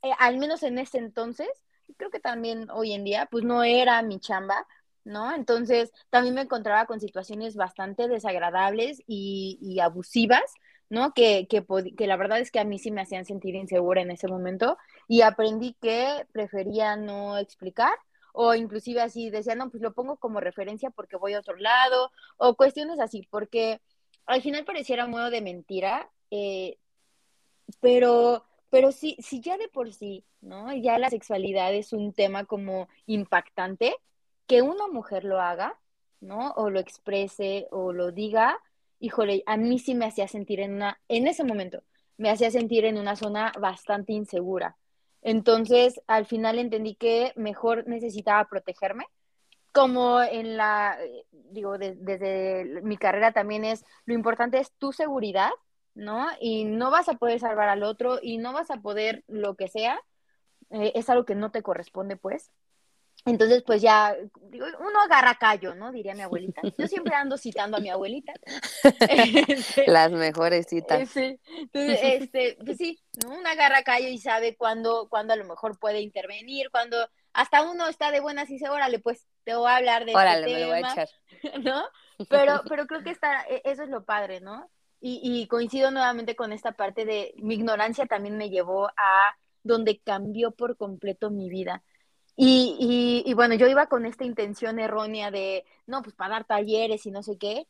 [0.04, 1.50] eh, al menos en ese entonces,
[1.98, 4.68] creo que también hoy en día, pues no era mi chamba
[5.08, 5.34] ¿no?
[5.34, 10.43] Entonces, también me encontraba con situaciones bastante desagradables y, abusivas,
[10.89, 11.13] ¿no?
[11.13, 11.65] Que, que,
[11.96, 14.78] que, la verdad es que a mí sí me hacían sentir insegura en ese momento
[15.08, 17.93] y aprendí que prefería no explicar
[18.34, 22.12] o inclusive así decía, no, pues lo pongo como referencia porque voy a otro lado
[22.38, 23.82] o cuestiones así, porque
[24.26, 26.78] al final pareciera un modo de mentira, eh,
[27.82, 30.74] pero, pero sí, si ya de por sí, ¿no?
[30.76, 33.96] Ya la sexualidad es un tema como impactante,
[34.48, 35.80] que una mujer lo haga,
[36.22, 36.52] ¿no?
[36.52, 38.60] O lo exprese o lo diga,
[39.00, 41.84] híjole, a mí sí me hacía sentir en una, en ese momento,
[42.18, 44.78] me hacía sentir en una zona bastante insegura.
[45.22, 49.06] Entonces, al final entendí que mejor necesitaba protegerme.
[49.74, 50.98] Como en la,
[51.32, 55.52] digo, desde mi carrera también es, lo importante es tu seguridad,
[55.94, 56.28] ¿no?
[56.40, 59.68] Y no vas a poder salvar al otro y no vas a poder lo que
[59.68, 60.00] sea.
[60.70, 62.52] Eh, es algo que no te corresponde, pues.
[63.28, 64.16] Entonces, pues ya,
[64.50, 65.92] digo, uno agarra callo, ¿no?
[65.92, 66.62] Diría mi abuelita.
[66.78, 68.34] Yo siempre ando citando a mi abuelita.
[69.48, 71.10] Este, Las mejores citas.
[71.10, 71.40] Sí.
[71.58, 73.38] Entonces, este, pues sí, ¿no?
[73.38, 76.98] Uno agarra callo y sabe cuándo, cuándo a lo mejor puede intervenir, cuando
[77.34, 80.40] hasta uno está de buenas y dice, órale, pues te voy a hablar de órale,
[80.40, 81.10] este me lo voy a echar.
[81.63, 81.84] ¿no?
[82.30, 84.72] Pero, pero creo que está, e, eso es lo padre, ¿no?
[85.00, 90.00] Y, y coincido nuevamente con esta parte de mi ignorancia también me llevó a donde
[90.00, 91.84] cambió por completo mi vida
[92.39, 97.08] y, y, bueno, yo iba con esta intención errónea de, no, pues para dar talleres
[97.08, 97.67] y no sé qué.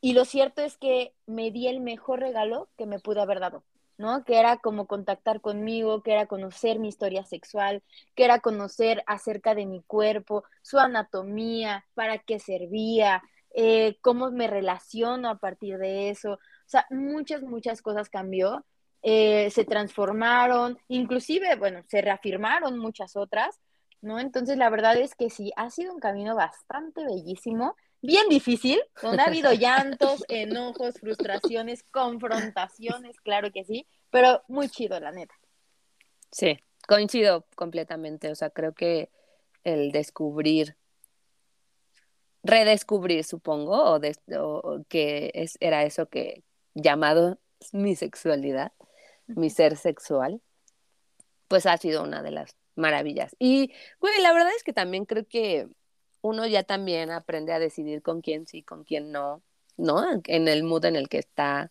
[0.00, 3.64] Y lo cierto es que me di el mejor regalo que me pude haber dado,
[3.96, 4.24] ¿no?
[4.24, 7.84] Que era como contactar conmigo, que era conocer mi historia sexual,
[8.16, 13.22] que era conocer acerca de mi cuerpo, su anatomía, para qué servía,
[13.54, 16.32] eh, cómo me relaciono a partir de eso.
[16.34, 18.64] O sea, muchas, muchas cosas cambió,
[19.02, 23.60] eh, se transformaron, inclusive, bueno, se reafirmaron muchas otras,
[24.00, 24.18] ¿no?
[24.18, 29.22] Entonces, la verdad es que sí, ha sido un camino bastante bellísimo, bien difícil, donde
[29.22, 35.34] ha habido llantos, enojos, frustraciones, confrontaciones, claro que sí, pero muy chido, la neta.
[36.30, 39.10] Sí, coincido completamente, o sea, creo que
[39.64, 40.76] el descubrir,
[42.42, 44.00] redescubrir, supongo, o,
[44.40, 47.38] o que es, era eso que llamado
[47.72, 48.72] mi sexualidad,
[49.26, 50.40] mi ser sexual,
[51.48, 53.36] pues ha sido una de las maravillas.
[53.38, 55.68] Y, güey, la verdad es que también creo que
[56.22, 59.42] uno ya también aprende a decidir con quién sí, con quién no,
[59.76, 60.04] ¿no?
[60.24, 61.70] En el mood en el que está.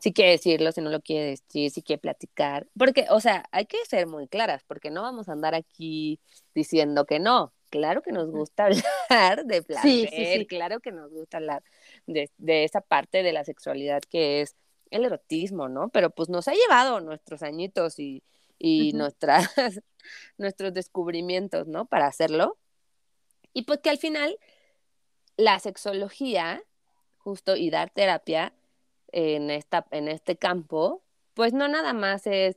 [0.00, 2.68] Si quiere decirlo, si no lo quiere decir, si quiere platicar.
[2.78, 6.20] Porque, o sea, hay que ser muy claras, porque no vamos a andar aquí
[6.54, 7.52] diciendo que no.
[7.70, 8.66] Claro que nos gusta
[9.08, 11.62] hablar de placer, claro que nos gusta hablar
[12.06, 14.56] de, de esa parte de la sexualidad que es
[14.90, 15.88] el erotismo, ¿no?
[15.88, 18.22] Pero pues nos ha llevado nuestros añitos y,
[18.58, 19.50] y nuestras,
[20.38, 21.86] nuestros descubrimientos, ¿no?
[21.86, 22.58] Para hacerlo.
[23.52, 24.38] Y pues que al final
[25.36, 26.62] la sexología,
[27.18, 28.52] justo, y dar terapia
[29.12, 31.02] en, esta, en este campo,
[31.34, 32.56] pues no nada más es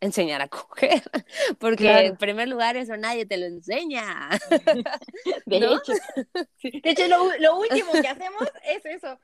[0.00, 1.02] enseñar a coger,
[1.58, 4.30] porque en primer lugar eso nadie te lo enseña.
[5.46, 5.92] De hecho,
[6.62, 9.18] de hecho lo, lo, último que hacemos es eso.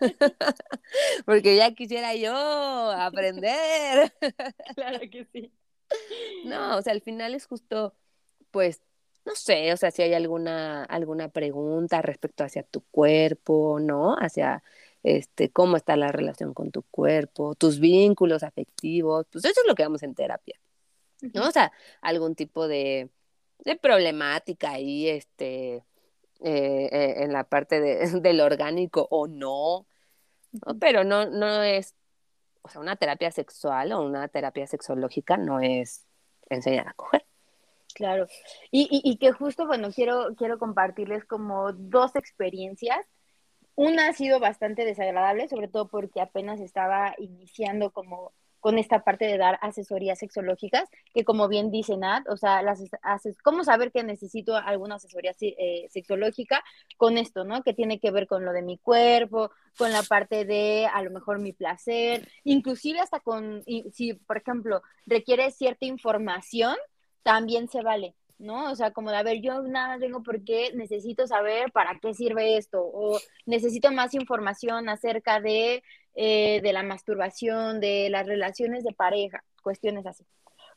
[1.24, 4.12] Porque ya quisiera yo aprender.
[4.74, 5.52] Claro que sí.
[6.44, 7.94] No, o sea, al final es justo,
[8.50, 8.82] pues,
[9.24, 14.14] no sé, o sea, si hay alguna, alguna pregunta respecto hacia tu cuerpo, ¿no?
[14.16, 14.62] Hacia
[15.02, 19.74] este, cómo está la relación con tu cuerpo, tus vínculos afectivos, pues eso es lo
[19.74, 20.58] que vamos en terapia,
[21.32, 21.48] ¿no?
[21.48, 23.10] O sea, algún tipo de,
[23.60, 25.84] de problemática ahí, este,
[26.40, 29.86] eh, eh, en la parte de, del orgánico o no,
[30.52, 30.78] ¿no?
[30.78, 31.94] pero no, no es,
[32.64, 36.06] o sea, una terapia sexual o una terapia sexológica no es
[36.48, 37.24] enseñar a coger.
[37.94, 38.26] Claro,
[38.72, 43.06] y, y, que justo, bueno, quiero, quiero compartirles como dos experiencias
[43.76, 48.32] una ha sido bastante desagradable, sobre todo porque apenas estaba iniciando como
[48.64, 52.82] con esta parte de dar asesorías sexológicas, que como bien dice Nat, o sea, las
[53.42, 56.64] ¿cómo saber que necesito alguna asesoría eh, sexológica
[56.96, 57.62] con esto, ¿no?
[57.62, 61.10] Que tiene que ver con lo de mi cuerpo, con la parte de a lo
[61.10, 66.74] mejor mi placer, inclusive hasta con, si por ejemplo requiere cierta información,
[67.22, 68.14] también se vale.
[68.38, 68.70] ¿no?
[68.70, 72.14] O sea, como de, a ver, yo nada tengo por qué, necesito saber para qué
[72.14, 75.82] sirve esto, o necesito más información acerca de,
[76.14, 80.24] eh, de la masturbación, de las relaciones de pareja, cuestiones así.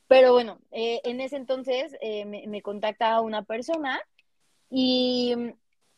[0.08, 4.00] Pero bueno, eh, en ese entonces eh, me, contacta una persona
[4.70, 5.36] y,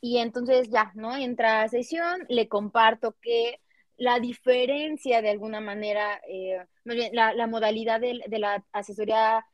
[0.02, 1.16] y entonces ya, ¿no?
[1.16, 3.60] Entra a sesión, le comparto que
[3.98, 6.22] la diferencia de alguna manera,
[6.84, 9.46] la, la, modalidad de, de la asesoría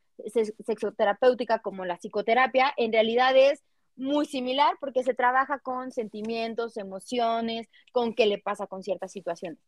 [0.66, 3.64] sexoterapéutica como la psicoterapia, en realidad es
[3.96, 9.60] muy similar porque se trabaja con sentimientos, emociones, con qué le pasa con ciertas situaciones.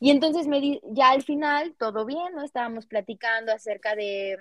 [0.00, 2.42] Y entonces me di, ya al final todo bien, ¿no?
[2.42, 4.36] Estábamos platicando acerca de,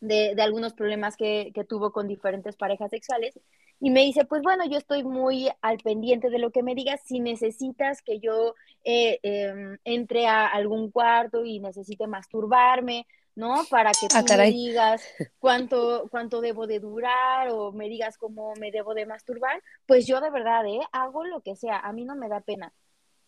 [0.00, 3.38] de, algunos problemas que, que, tuvo con diferentes parejas sexuales
[3.80, 7.00] y me dice, pues bueno, yo estoy muy al pendiente de lo que me digas,
[7.04, 8.54] si necesitas que yo
[8.84, 13.06] eh, em, entre a algún cuarto y necesite masturbarme,
[13.38, 13.64] ¿no?
[13.70, 15.00] Para que ah, tú me digas
[15.38, 20.20] cuánto, cuánto debo de durar o me digas cómo me debo de masturbar, pues yo
[20.20, 20.80] de verdad, ¿eh?
[20.90, 22.74] Hago lo que sea, a mí no me da pena.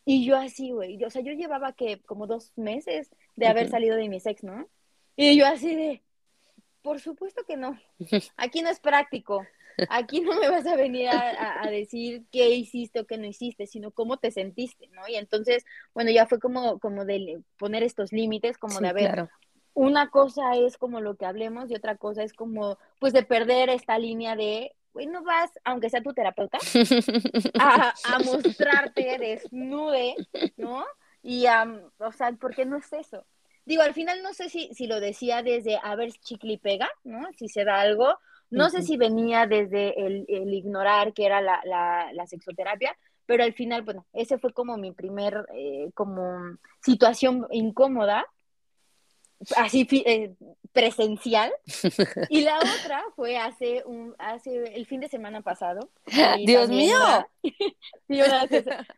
[0.04, 3.94] Y yo así, güey, o sea, yo llevaba que como dos meses de haber salido
[3.94, 4.68] de mi sex, ¿no?
[5.14, 6.02] Y yo así de,
[6.82, 7.78] por supuesto que no,
[8.36, 9.46] aquí no es práctico,
[9.90, 13.92] aquí no me vas a venir a, decir qué hiciste o qué no hiciste, sino
[13.92, 15.06] cómo te sentiste, ¿no?
[15.06, 19.28] Y entonces, bueno, ya fue como, como de poner estos límites, como de, haber
[19.74, 23.70] una cosa es como lo que hablemos y otra cosa es como, pues, de perder
[23.70, 26.58] esta línea de, güey, no vas, aunque sea tu terapeuta,
[27.58, 27.94] a,
[28.24, 30.16] mostrarte desnude,
[30.56, 30.84] ¿no?
[31.22, 31.46] Y,
[31.98, 33.24] o sea, porque no es eso.
[33.64, 36.88] Digo, al final no sé si, si lo decía desde a ver chicle y pega,
[37.04, 37.28] ¿no?
[37.36, 38.18] Si se da algo.
[38.48, 42.96] No sé si venía desde el, ignorar que era la, la, sexoterapia,
[43.26, 48.26] pero al final, bueno, ese fue como mi primer, eh, como situación incómoda
[49.56, 50.34] así eh,
[50.72, 51.52] presencial.
[52.28, 55.90] Y la otra fue hace un hace el fin de semana pasado.
[56.46, 56.96] Dios mío.
[58.08, 58.48] Una,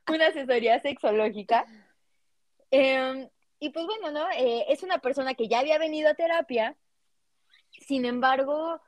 [0.08, 1.66] una, asesoría sexológica.
[2.70, 3.28] Em,
[3.58, 4.26] y pues bueno, ¿no?
[4.30, 6.76] Eh, es una persona que ya había venido a terapia.
[7.86, 8.80] Sin embargo,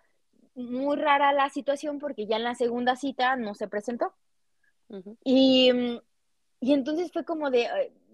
[0.54, 4.14] muy rara la situación porque ya en la segunda cita no se presentó.
[5.24, 6.00] Y
[6.64, 7.68] y entonces fue como de,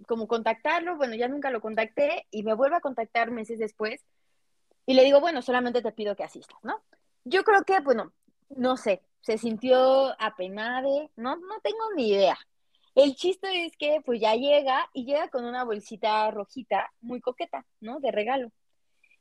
[0.06, 4.04] como contactarlo, bueno, ya nunca lo contacté y me vuelve a contactar meses después
[4.86, 6.82] y le digo, bueno, solamente te pido que asistas, ¿no?
[7.24, 8.12] Yo creo que, bueno,
[8.48, 12.38] no sé, se sintió apenade, no, no tengo ni idea.
[12.94, 17.66] El chiste es que pues ya llega y llega con una bolsita rojita muy coqueta,
[17.80, 18.00] ¿no?
[18.00, 18.50] De regalo.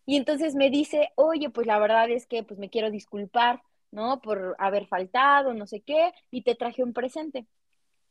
[0.06, 3.62] Y entonces me dice, oye, pues la verdad es que pues me quiero disculpar,
[3.92, 4.22] ¿no?
[4.22, 7.46] Por haber faltado, no sé qué, y te traje un presente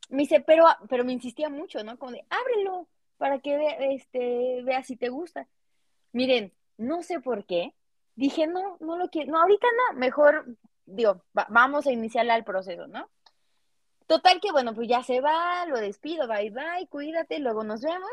[0.09, 1.99] me dice, pero, pero me insistía mucho, ¿no?
[1.99, 5.49] Como de, ábrelo para que ve, este, veas si te gusta.
[6.13, 7.75] Miren, no sé por qué.
[8.15, 10.57] Dije, no, no lo quiero, no, ahorita no, mejor,
[10.87, 13.09] digo, vamos a iniciar el proceso, ¿no?
[14.09, 18.11] Total que, bueno, pues ya se va, lo despido, bye bye, cuídate, luego nos vemos.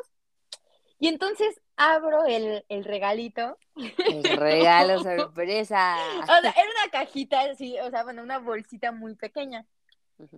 [1.00, 3.58] Y entonces abro el, el regalito.
[3.76, 5.98] El regalo sorpresa.
[6.22, 9.66] o sea, era una cajita, así, o sea, bueno, una bolsita muy pequeña.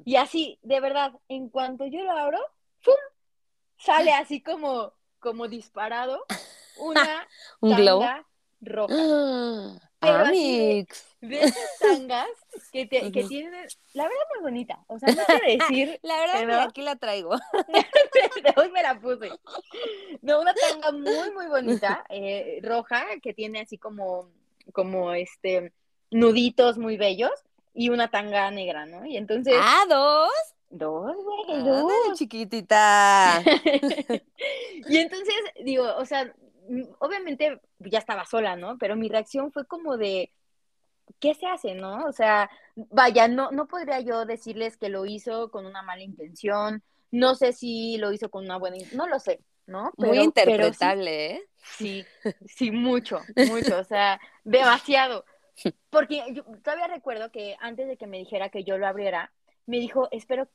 [0.06, 2.40] Y así, de verdad, en cuanto yo lo abro,
[2.84, 2.96] ¡pum!
[3.78, 6.26] sale así como, como disparado
[6.80, 7.28] una
[7.60, 8.26] ¿Un tanga
[8.62, 9.82] roja.
[10.00, 10.88] Pero así
[11.22, 12.28] de, esas tangas
[12.72, 16.00] que, que tienen, la verdad muy bonita, o sea, no quiero decir.
[16.04, 17.32] la verdad, aquí la traigo.
[18.56, 19.32] Hoy me la puse.
[20.22, 24.30] No, una tanga muy, muy bonita, eh, roja, que tiene así como,
[24.72, 25.74] como este,
[26.12, 27.32] nuditos muy bellos
[27.78, 29.06] y una tanga negra, ¿no?
[29.06, 29.54] Y entonces...
[29.62, 30.32] Ah, dos.
[30.70, 32.18] Dos, güey, dos.
[32.18, 33.42] chiquitita.
[34.90, 36.34] y entonces, digo, o sea,
[37.00, 38.78] obviamente ya estaba sola, ¿no?
[38.80, 40.32] Pero mi reacción fue como de,
[41.20, 42.06] ¿qué se hace, no?
[42.06, 46.84] O sea, vaya, no, no podría yo decirles que lo hizo con una mala intención,
[47.12, 49.92] no sé si lo hizo con una buena, no lo sé, ¿no?
[49.98, 51.44] Muy interpretable, ¿eh?
[51.78, 52.04] Sí,
[52.48, 55.24] sí, mucho, mucho, o sea, demasiado.
[55.90, 59.32] Porque yo todavía recuerdo que antes de que me dijera que yo lo abriera,
[59.66, 60.48] me dijo, espero,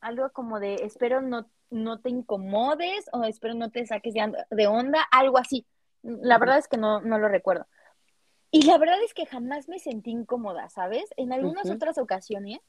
[0.00, 5.06] algo como de, espero no, no te incomodes o espero no te saques de, onda,
[5.10, 5.66] algo así.
[6.02, 7.66] La verdad es que no, no lo recuerdo.
[8.50, 11.04] Y la verdad es que jamás me sentí incómoda, ¿sabes?
[11.16, 12.60] En algunas otras ocasiones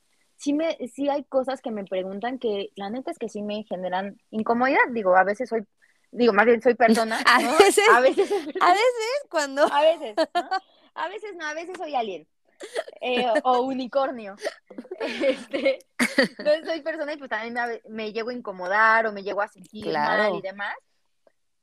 [0.41, 3.63] sí, me, sí hay cosas que me preguntan que la neta es que sí me
[3.63, 4.79] generan incomodidad.
[4.91, 5.65] Digo, a veces soy,
[6.11, 7.19] digo, más bien soy persona.
[7.25, 9.63] A veces, a veces, a veces cuando.
[9.71, 10.49] A veces, ¿no?
[10.95, 12.27] A veces no, a veces soy alien.
[13.01, 14.35] Eh, o unicornio.
[15.01, 17.55] Este, entonces soy persona y pues también
[17.89, 20.75] me, llego a incomodar o me llego a sentir mal y demás.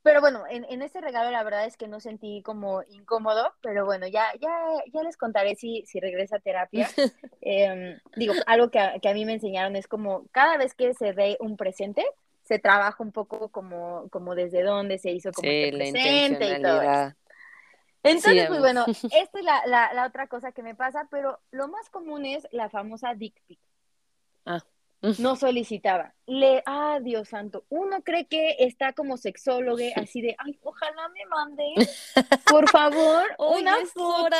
[0.01, 3.85] Pero bueno, en, en este regalo la verdad es que no sentí como incómodo, pero
[3.85, 4.49] bueno, ya, ya,
[4.93, 6.89] ya les contaré si, si regresa a terapia.
[7.41, 10.93] Em, digo, algo que a, que a mí me enseñaron es como cada vez que
[10.93, 12.05] se ve un presente,
[12.43, 17.13] se trabaja un poco como, como desde dónde se hizo como este presente y todo
[18.03, 21.67] entonces, pues bueno, esta es la, la, la, otra cosa que me pasa, pero lo
[21.67, 23.59] más común es la famosa dick pic.
[24.45, 24.63] Ah.
[25.19, 26.13] no solicitaba.
[26.25, 31.25] Le, ah, Dios santo, uno cree que está como sexólogo, así de, ay, ojalá me
[31.25, 31.89] mande,
[32.45, 34.35] por favor, una foto.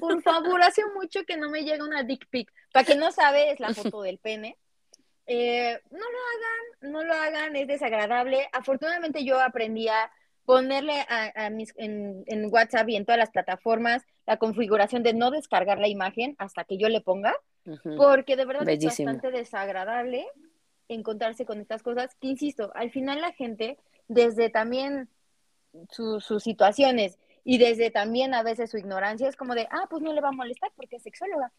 [0.00, 2.52] Por favor, hace mucho que no me llega una dick pic.
[2.72, 4.56] Para que no sabe, es la foto del pene.
[5.26, 8.48] Eh, no lo hagan, no lo hagan, es desagradable.
[8.52, 10.10] Afortunadamente yo aprendí a
[10.46, 15.30] ponerle a, mis, en, en, WhatsApp y en todas las plataformas la configuración de no
[15.30, 17.34] descargar la imagen hasta que yo le ponga,
[17.96, 20.24] porque de verdad es bastante desagradable
[20.88, 23.76] encontrarse con estas cosas, que insisto, al final la gente,
[24.06, 25.08] desde también
[25.90, 30.12] sus situaciones y desde también a veces su ignorancia, es como de, ah, pues no
[30.12, 31.52] le va a molestar porque es sexóloga.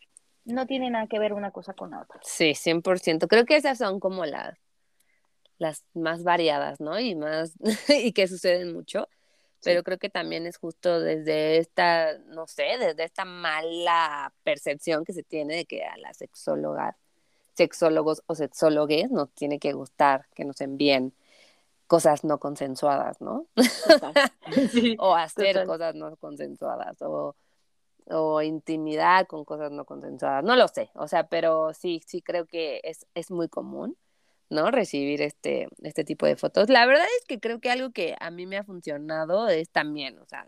[0.46, 2.22] No tiene nada que ver una cosa con la otra.
[2.24, 3.28] Sí, 100%.
[3.28, 4.58] Creo que esas son como las
[5.58, 7.00] las más variadas, ¿no?
[7.00, 7.54] Y más,
[7.90, 9.08] y que suceden mucho,
[9.64, 15.14] pero creo que también es justo desde esta, no sé, desde esta mala percepción que
[15.14, 16.96] se tiene de que a las sexólogas,
[17.56, 21.14] sexólogos o sexólogues nos tiene que gustar que nos envíen
[21.88, 23.48] cosas no consensuadas, ¿no?
[25.00, 27.36] o hacer cosas no consensuadas, o,
[28.06, 32.46] o intimidad con cosas no consensuadas, no lo sé, o sea, pero sí, sí creo
[32.46, 33.98] que es, es muy común
[34.50, 34.72] ¿no?
[34.72, 36.70] Recibir este, este tipo de fotos.
[36.70, 40.18] La verdad es que creo que algo que a mí me ha funcionado es también,
[40.20, 40.48] o sea,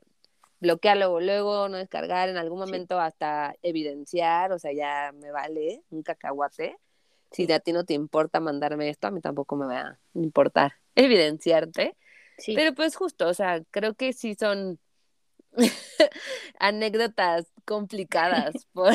[0.60, 6.04] bloquearlo luego, no descargar, en algún momento hasta evidenciar, o sea, ya me vale un
[6.04, 6.78] cacahuate.
[7.32, 10.74] Si a ti no te importa mandarme esto, a mí tampoco me va a importar
[10.96, 11.96] evidenciarte.
[12.38, 12.56] Sí.
[12.56, 14.80] Pero pues justo, o sea, creo que sí son
[16.60, 18.94] anécdotas complicadas por,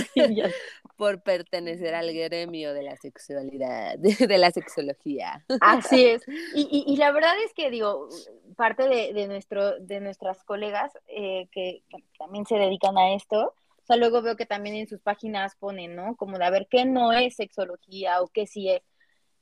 [0.96, 5.44] por pertenecer al gremio de la sexualidad, de, la sexología.
[5.60, 6.22] Así es.
[6.54, 8.08] Y, y, la verdad es que, digo,
[8.56, 11.82] parte de, de nuestro, de nuestras colegas eh, que,
[12.18, 15.94] también se dedican a esto, o sea, luego veo que también en sus páginas ponen,
[15.94, 16.16] ¿no?
[16.16, 18.82] Como de a ver qué no es sexología o qué sí es.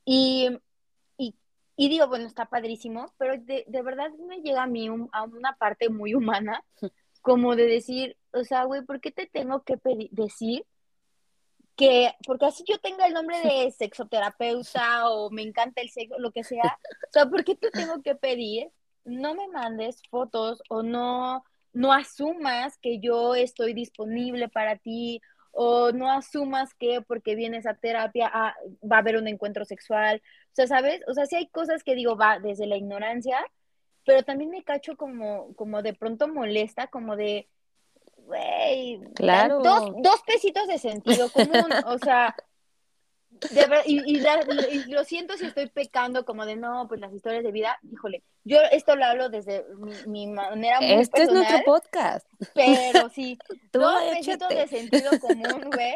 [0.05, 0.49] Y,
[1.19, 5.57] y, digo, bueno, está padrísimo, pero de, de verdad me llega a mí a una
[5.59, 6.65] parte muy humana,
[7.23, 9.79] como de decir, o sea, güey, ¿por qué te tengo que
[10.11, 10.65] decir
[11.77, 16.33] que, porque así yo tenga el nombre de sexoterapeuta o me encanta el sexo, lo
[16.33, 18.71] que sea, o sea, ¿por qué te tengo que pedir?
[19.05, 25.21] No me mandes fotos o no, no asumas que yo estoy disponible para ti
[25.53, 28.55] o no asumas que porque vienes a terapia ah,
[28.91, 30.23] va a haber un encuentro sexual.
[30.53, 31.03] O sea, ¿sabes?
[31.09, 33.39] O sea, sí hay cosas que digo, va desde la ignorancia,
[34.05, 37.49] pero también me cacho como, como de pronto molesta, como de,
[38.33, 39.61] güey, claro.
[39.61, 41.51] dos, dos pesitos de sentido común,
[41.87, 42.35] o sea,
[43.51, 47.53] de verdad, y, lo siento si estoy pecando como de no, pues las historias de
[47.53, 49.65] vida, híjole, yo esto lo hablo desde
[50.07, 52.27] mi, manera muy Este es nuestro podcast.
[52.55, 53.39] Pero sí,
[53.73, 55.95] dos pesitos de sentido común, güey,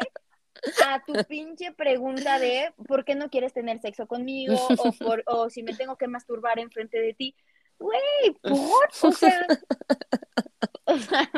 [0.85, 5.49] a tu pinche pregunta de por qué no quieres tener sexo conmigo o, por, o
[5.49, 7.35] si me tengo que masturbar enfrente de ti.
[7.79, 7.99] Güey,
[8.41, 8.89] ¿por?
[9.01, 9.47] O sea,
[10.85, 11.29] o sea,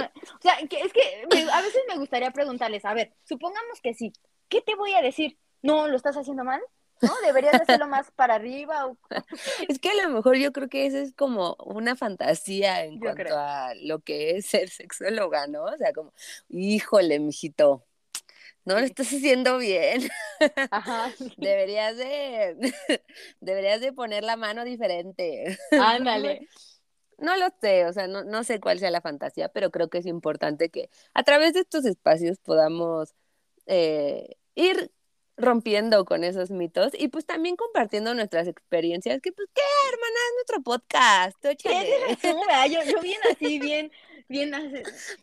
[0.69, 4.13] que es que a veces me gustaría preguntarles, a ver, supongamos que sí,
[4.47, 5.37] ¿qué te voy a decir?
[5.61, 6.61] No, ¿lo estás haciendo mal?
[7.01, 7.11] ¿No?
[7.25, 8.87] ¿Deberías hacerlo más para arriba?
[8.87, 8.97] O...
[9.69, 13.37] Es que a lo mejor yo creo que eso es como una fantasía en cuanto
[13.37, 15.63] a lo que es ser sexóloga, ¿no?
[15.63, 16.13] O sea, como,
[16.49, 17.85] híjole, mijito,
[18.65, 20.09] no lo estás haciendo bien.
[20.71, 21.11] Ajá.
[21.37, 22.55] Deberías de,
[23.41, 25.57] deberías de poner la mano diferente.
[25.71, 26.47] Ándale.
[27.21, 29.97] No lo sé, o sea, no, no sé cuál sea la fantasía, pero creo que
[29.97, 33.13] es importante que a través de estos espacios podamos
[33.65, 34.89] eh, ir
[35.39, 40.33] rompiendo con esos mitos y pues también compartiendo nuestras experiencias, que pues qué, hermana, es
[40.35, 41.37] nuestro podcast.
[42.71, 43.91] Yo, yo bien así, bien,
[44.29, 44.53] bien,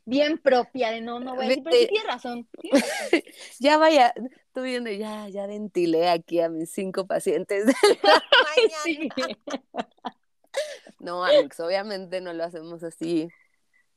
[0.04, 2.48] bien propia de no, no voy a decir, pero sí tienes razón.
[3.58, 4.12] ya vaya,
[4.52, 8.22] tú viendo, ya, ya ventilé aquí a mis cinco pacientes de la
[8.84, 9.38] mañana.
[10.98, 13.28] No, Alex, obviamente no lo hacemos así.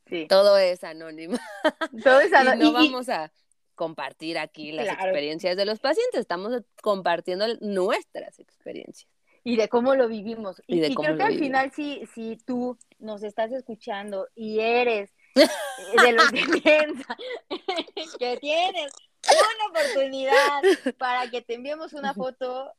[0.08, 0.28] Sí.
[0.28, 1.38] Todo es anónimo.
[2.04, 2.72] Todo es anónimo.
[2.72, 3.32] no vamos a
[3.76, 9.10] compartir aquí las experiencias de los pacientes, estamos compartiendo nuestras experiencias.
[9.50, 10.62] Y de cómo lo vivimos.
[10.68, 15.12] Y, creo que al final, si, si tú nos estás escuchando y eres
[16.04, 17.18] de los que piensan
[18.20, 18.92] que tienes
[19.28, 20.62] una oportunidad
[21.00, 22.74] para que te enviemos una foto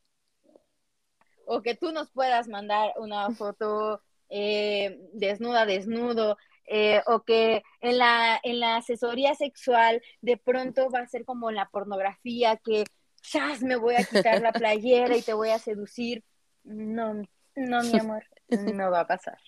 [1.44, 7.98] o que tú nos puedas mandar una foto eh, desnuda, desnudo, eh, o que en
[7.98, 12.84] la, en la asesoría sexual de pronto va a ser como la pornografía, que
[13.24, 16.22] ya me voy a quitar la playera y te voy a seducir.
[16.64, 17.22] No,
[17.54, 19.38] no, mi amor, no va a pasar.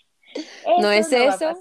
[0.80, 1.54] no es eso,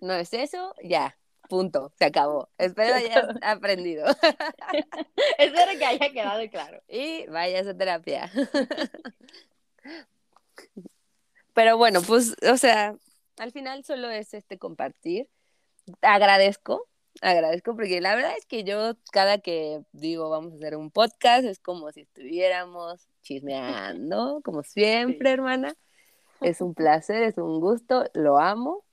[0.00, 1.16] no es eso, ya.
[1.48, 2.48] Punto, se acabó.
[2.58, 4.04] Espero hayas aprendido.
[5.38, 6.82] Espero que haya quedado claro.
[6.88, 8.32] Y vaya a esa terapia.
[11.54, 12.96] Pero bueno, pues, o sea,
[13.38, 15.28] al final solo es este compartir.
[16.02, 16.88] Agradezco,
[17.20, 21.44] agradezco porque la verdad es que yo cada que digo vamos a hacer un podcast
[21.44, 25.74] es como si estuviéramos chismeando, como siempre, hermana.
[26.40, 28.84] Es un placer, es un gusto, lo amo.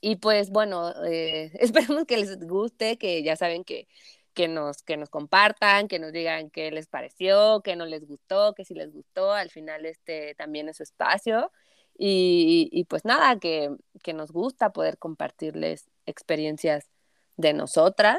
[0.00, 3.88] Y pues bueno, eh, esperemos que les guste, que ya saben que,
[4.34, 8.54] que, nos, que nos compartan, que nos digan qué les pareció, qué no les gustó,
[8.54, 11.50] que si les gustó, al final este también es su espacio.
[11.98, 13.70] Y, pues nada, que,
[14.02, 16.90] que nos gusta poder compartirles experiencias
[17.36, 18.18] de nosotras,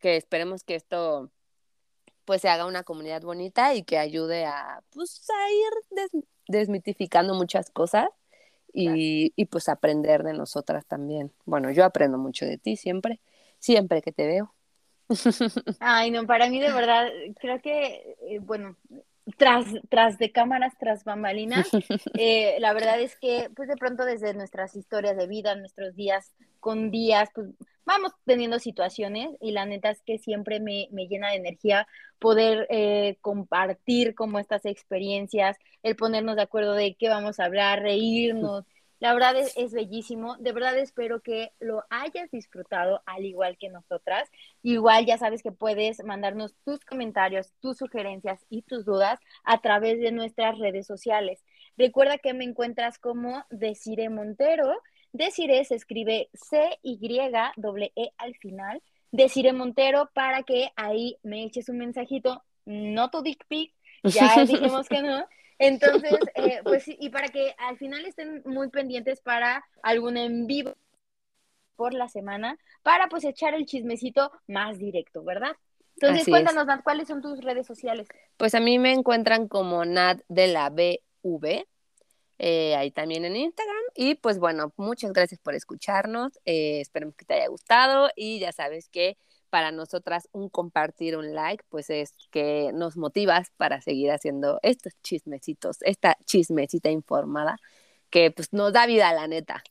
[0.00, 1.30] que esperemos que esto
[2.30, 7.72] pues se haga una comunidad bonita y que ayude a pues a ir desmitificando muchas
[7.72, 8.08] cosas
[8.72, 11.32] y, y, pues aprender de nosotras también.
[11.44, 13.20] Bueno, yo aprendo mucho de ti siempre,
[13.58, 14.54] siempre que te veo.
[15.80, 17.08] Ay, no, para mí de verdad,
[17.40, 18.76] creo que, eh, bueno,
[19.36, 21.68] tras, tras de cámaras, tras bambalinas,
[22.18, 26.32] eh, la verdad es que, pues de pronto desde nuestras historias de vida, nuestros días
[26.58, 27.48] con días, pues
[27.84, 31.86] vamos teniendo situaciones y la neta es que siempre me, me llena de energía
[32.18, 37.80] poder eh, compartir como estas experiencias, el ponernos de acuerdo de qué vamos a hablar,
[37.80, 38.64] reírnos.
[39.00, 40.36] La verdad es, bellísimo.
[40.36, 44.30] De verdad espero que lo hayas disfrutado al igual que nosotras.
[44.62, 50.00] Igual ya sabes que puedes mandarnos tus comentarios, tus sugerencias y tus dudas a través
[50.00, 51.42] de nuestras redes sociales.
[51.78, 54.70] Recuerda que me encuentras como Desire Montero.
[55.12, 57.32] Desire se escribe C-Y-E
[58.18, 58.82] al final.
[59.12, 63.72] Desire Montero para que ahí me eches un mensajito, no tu dick pic,
[64.04, 65.24] ya dijimos que no,
[65.60, 70.74] entonces, eh, pues y para que al final estén muy pendientes para algún en vivo
[71.76, 75.56] por la semana, para pues echar el chismecito más directo, ¿verdad?
[76.00, 78.08] Entonces, cuéntanos, Nat, ¿cuáles son tus redes sociales?
[78.38, 81.66] Pues a mí me encuentran como Nat de la BV,
[82.38, 83.82] eh, ahí también en Instagram.
[83.94, 86.38] Y pues bueno, muchas gracias por escucharnos.
[86.46, 89.18] Eh, esperemos que te haya gustado y ya sabes que
[89.50, 94.94] para nosotras un compartir, un like, pues es que nos motivas para seguir haciendo estos
[95.02, 97.58] chismecitos, esta chismecita informada
[98.08, 99.62] que pues nos da vida, la neta.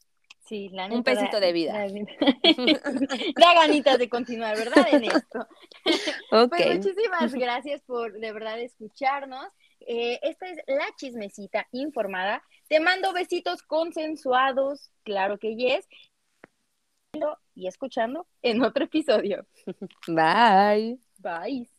[0.46, 0.98] Sí, la neta.
[0.98, 1.74] Un pesito de vida.
[3.36, 4.88] Da, ganitas de continuar, ¿verdad?
[4.92, 5.48] En esto.
[6.50, 9.48] Pues muchísimas gracias por de verdad escucharnos.
[9.82, 12.44] Eh, esta es la chismecita informada.
[12.68, 15.88] Te mando besitos consensuados, claro que yes
[17.60, 19.46] y escuchando en otro episodio.
[20.08, 21.00] Bye.
[21.20, 21.70] Bye.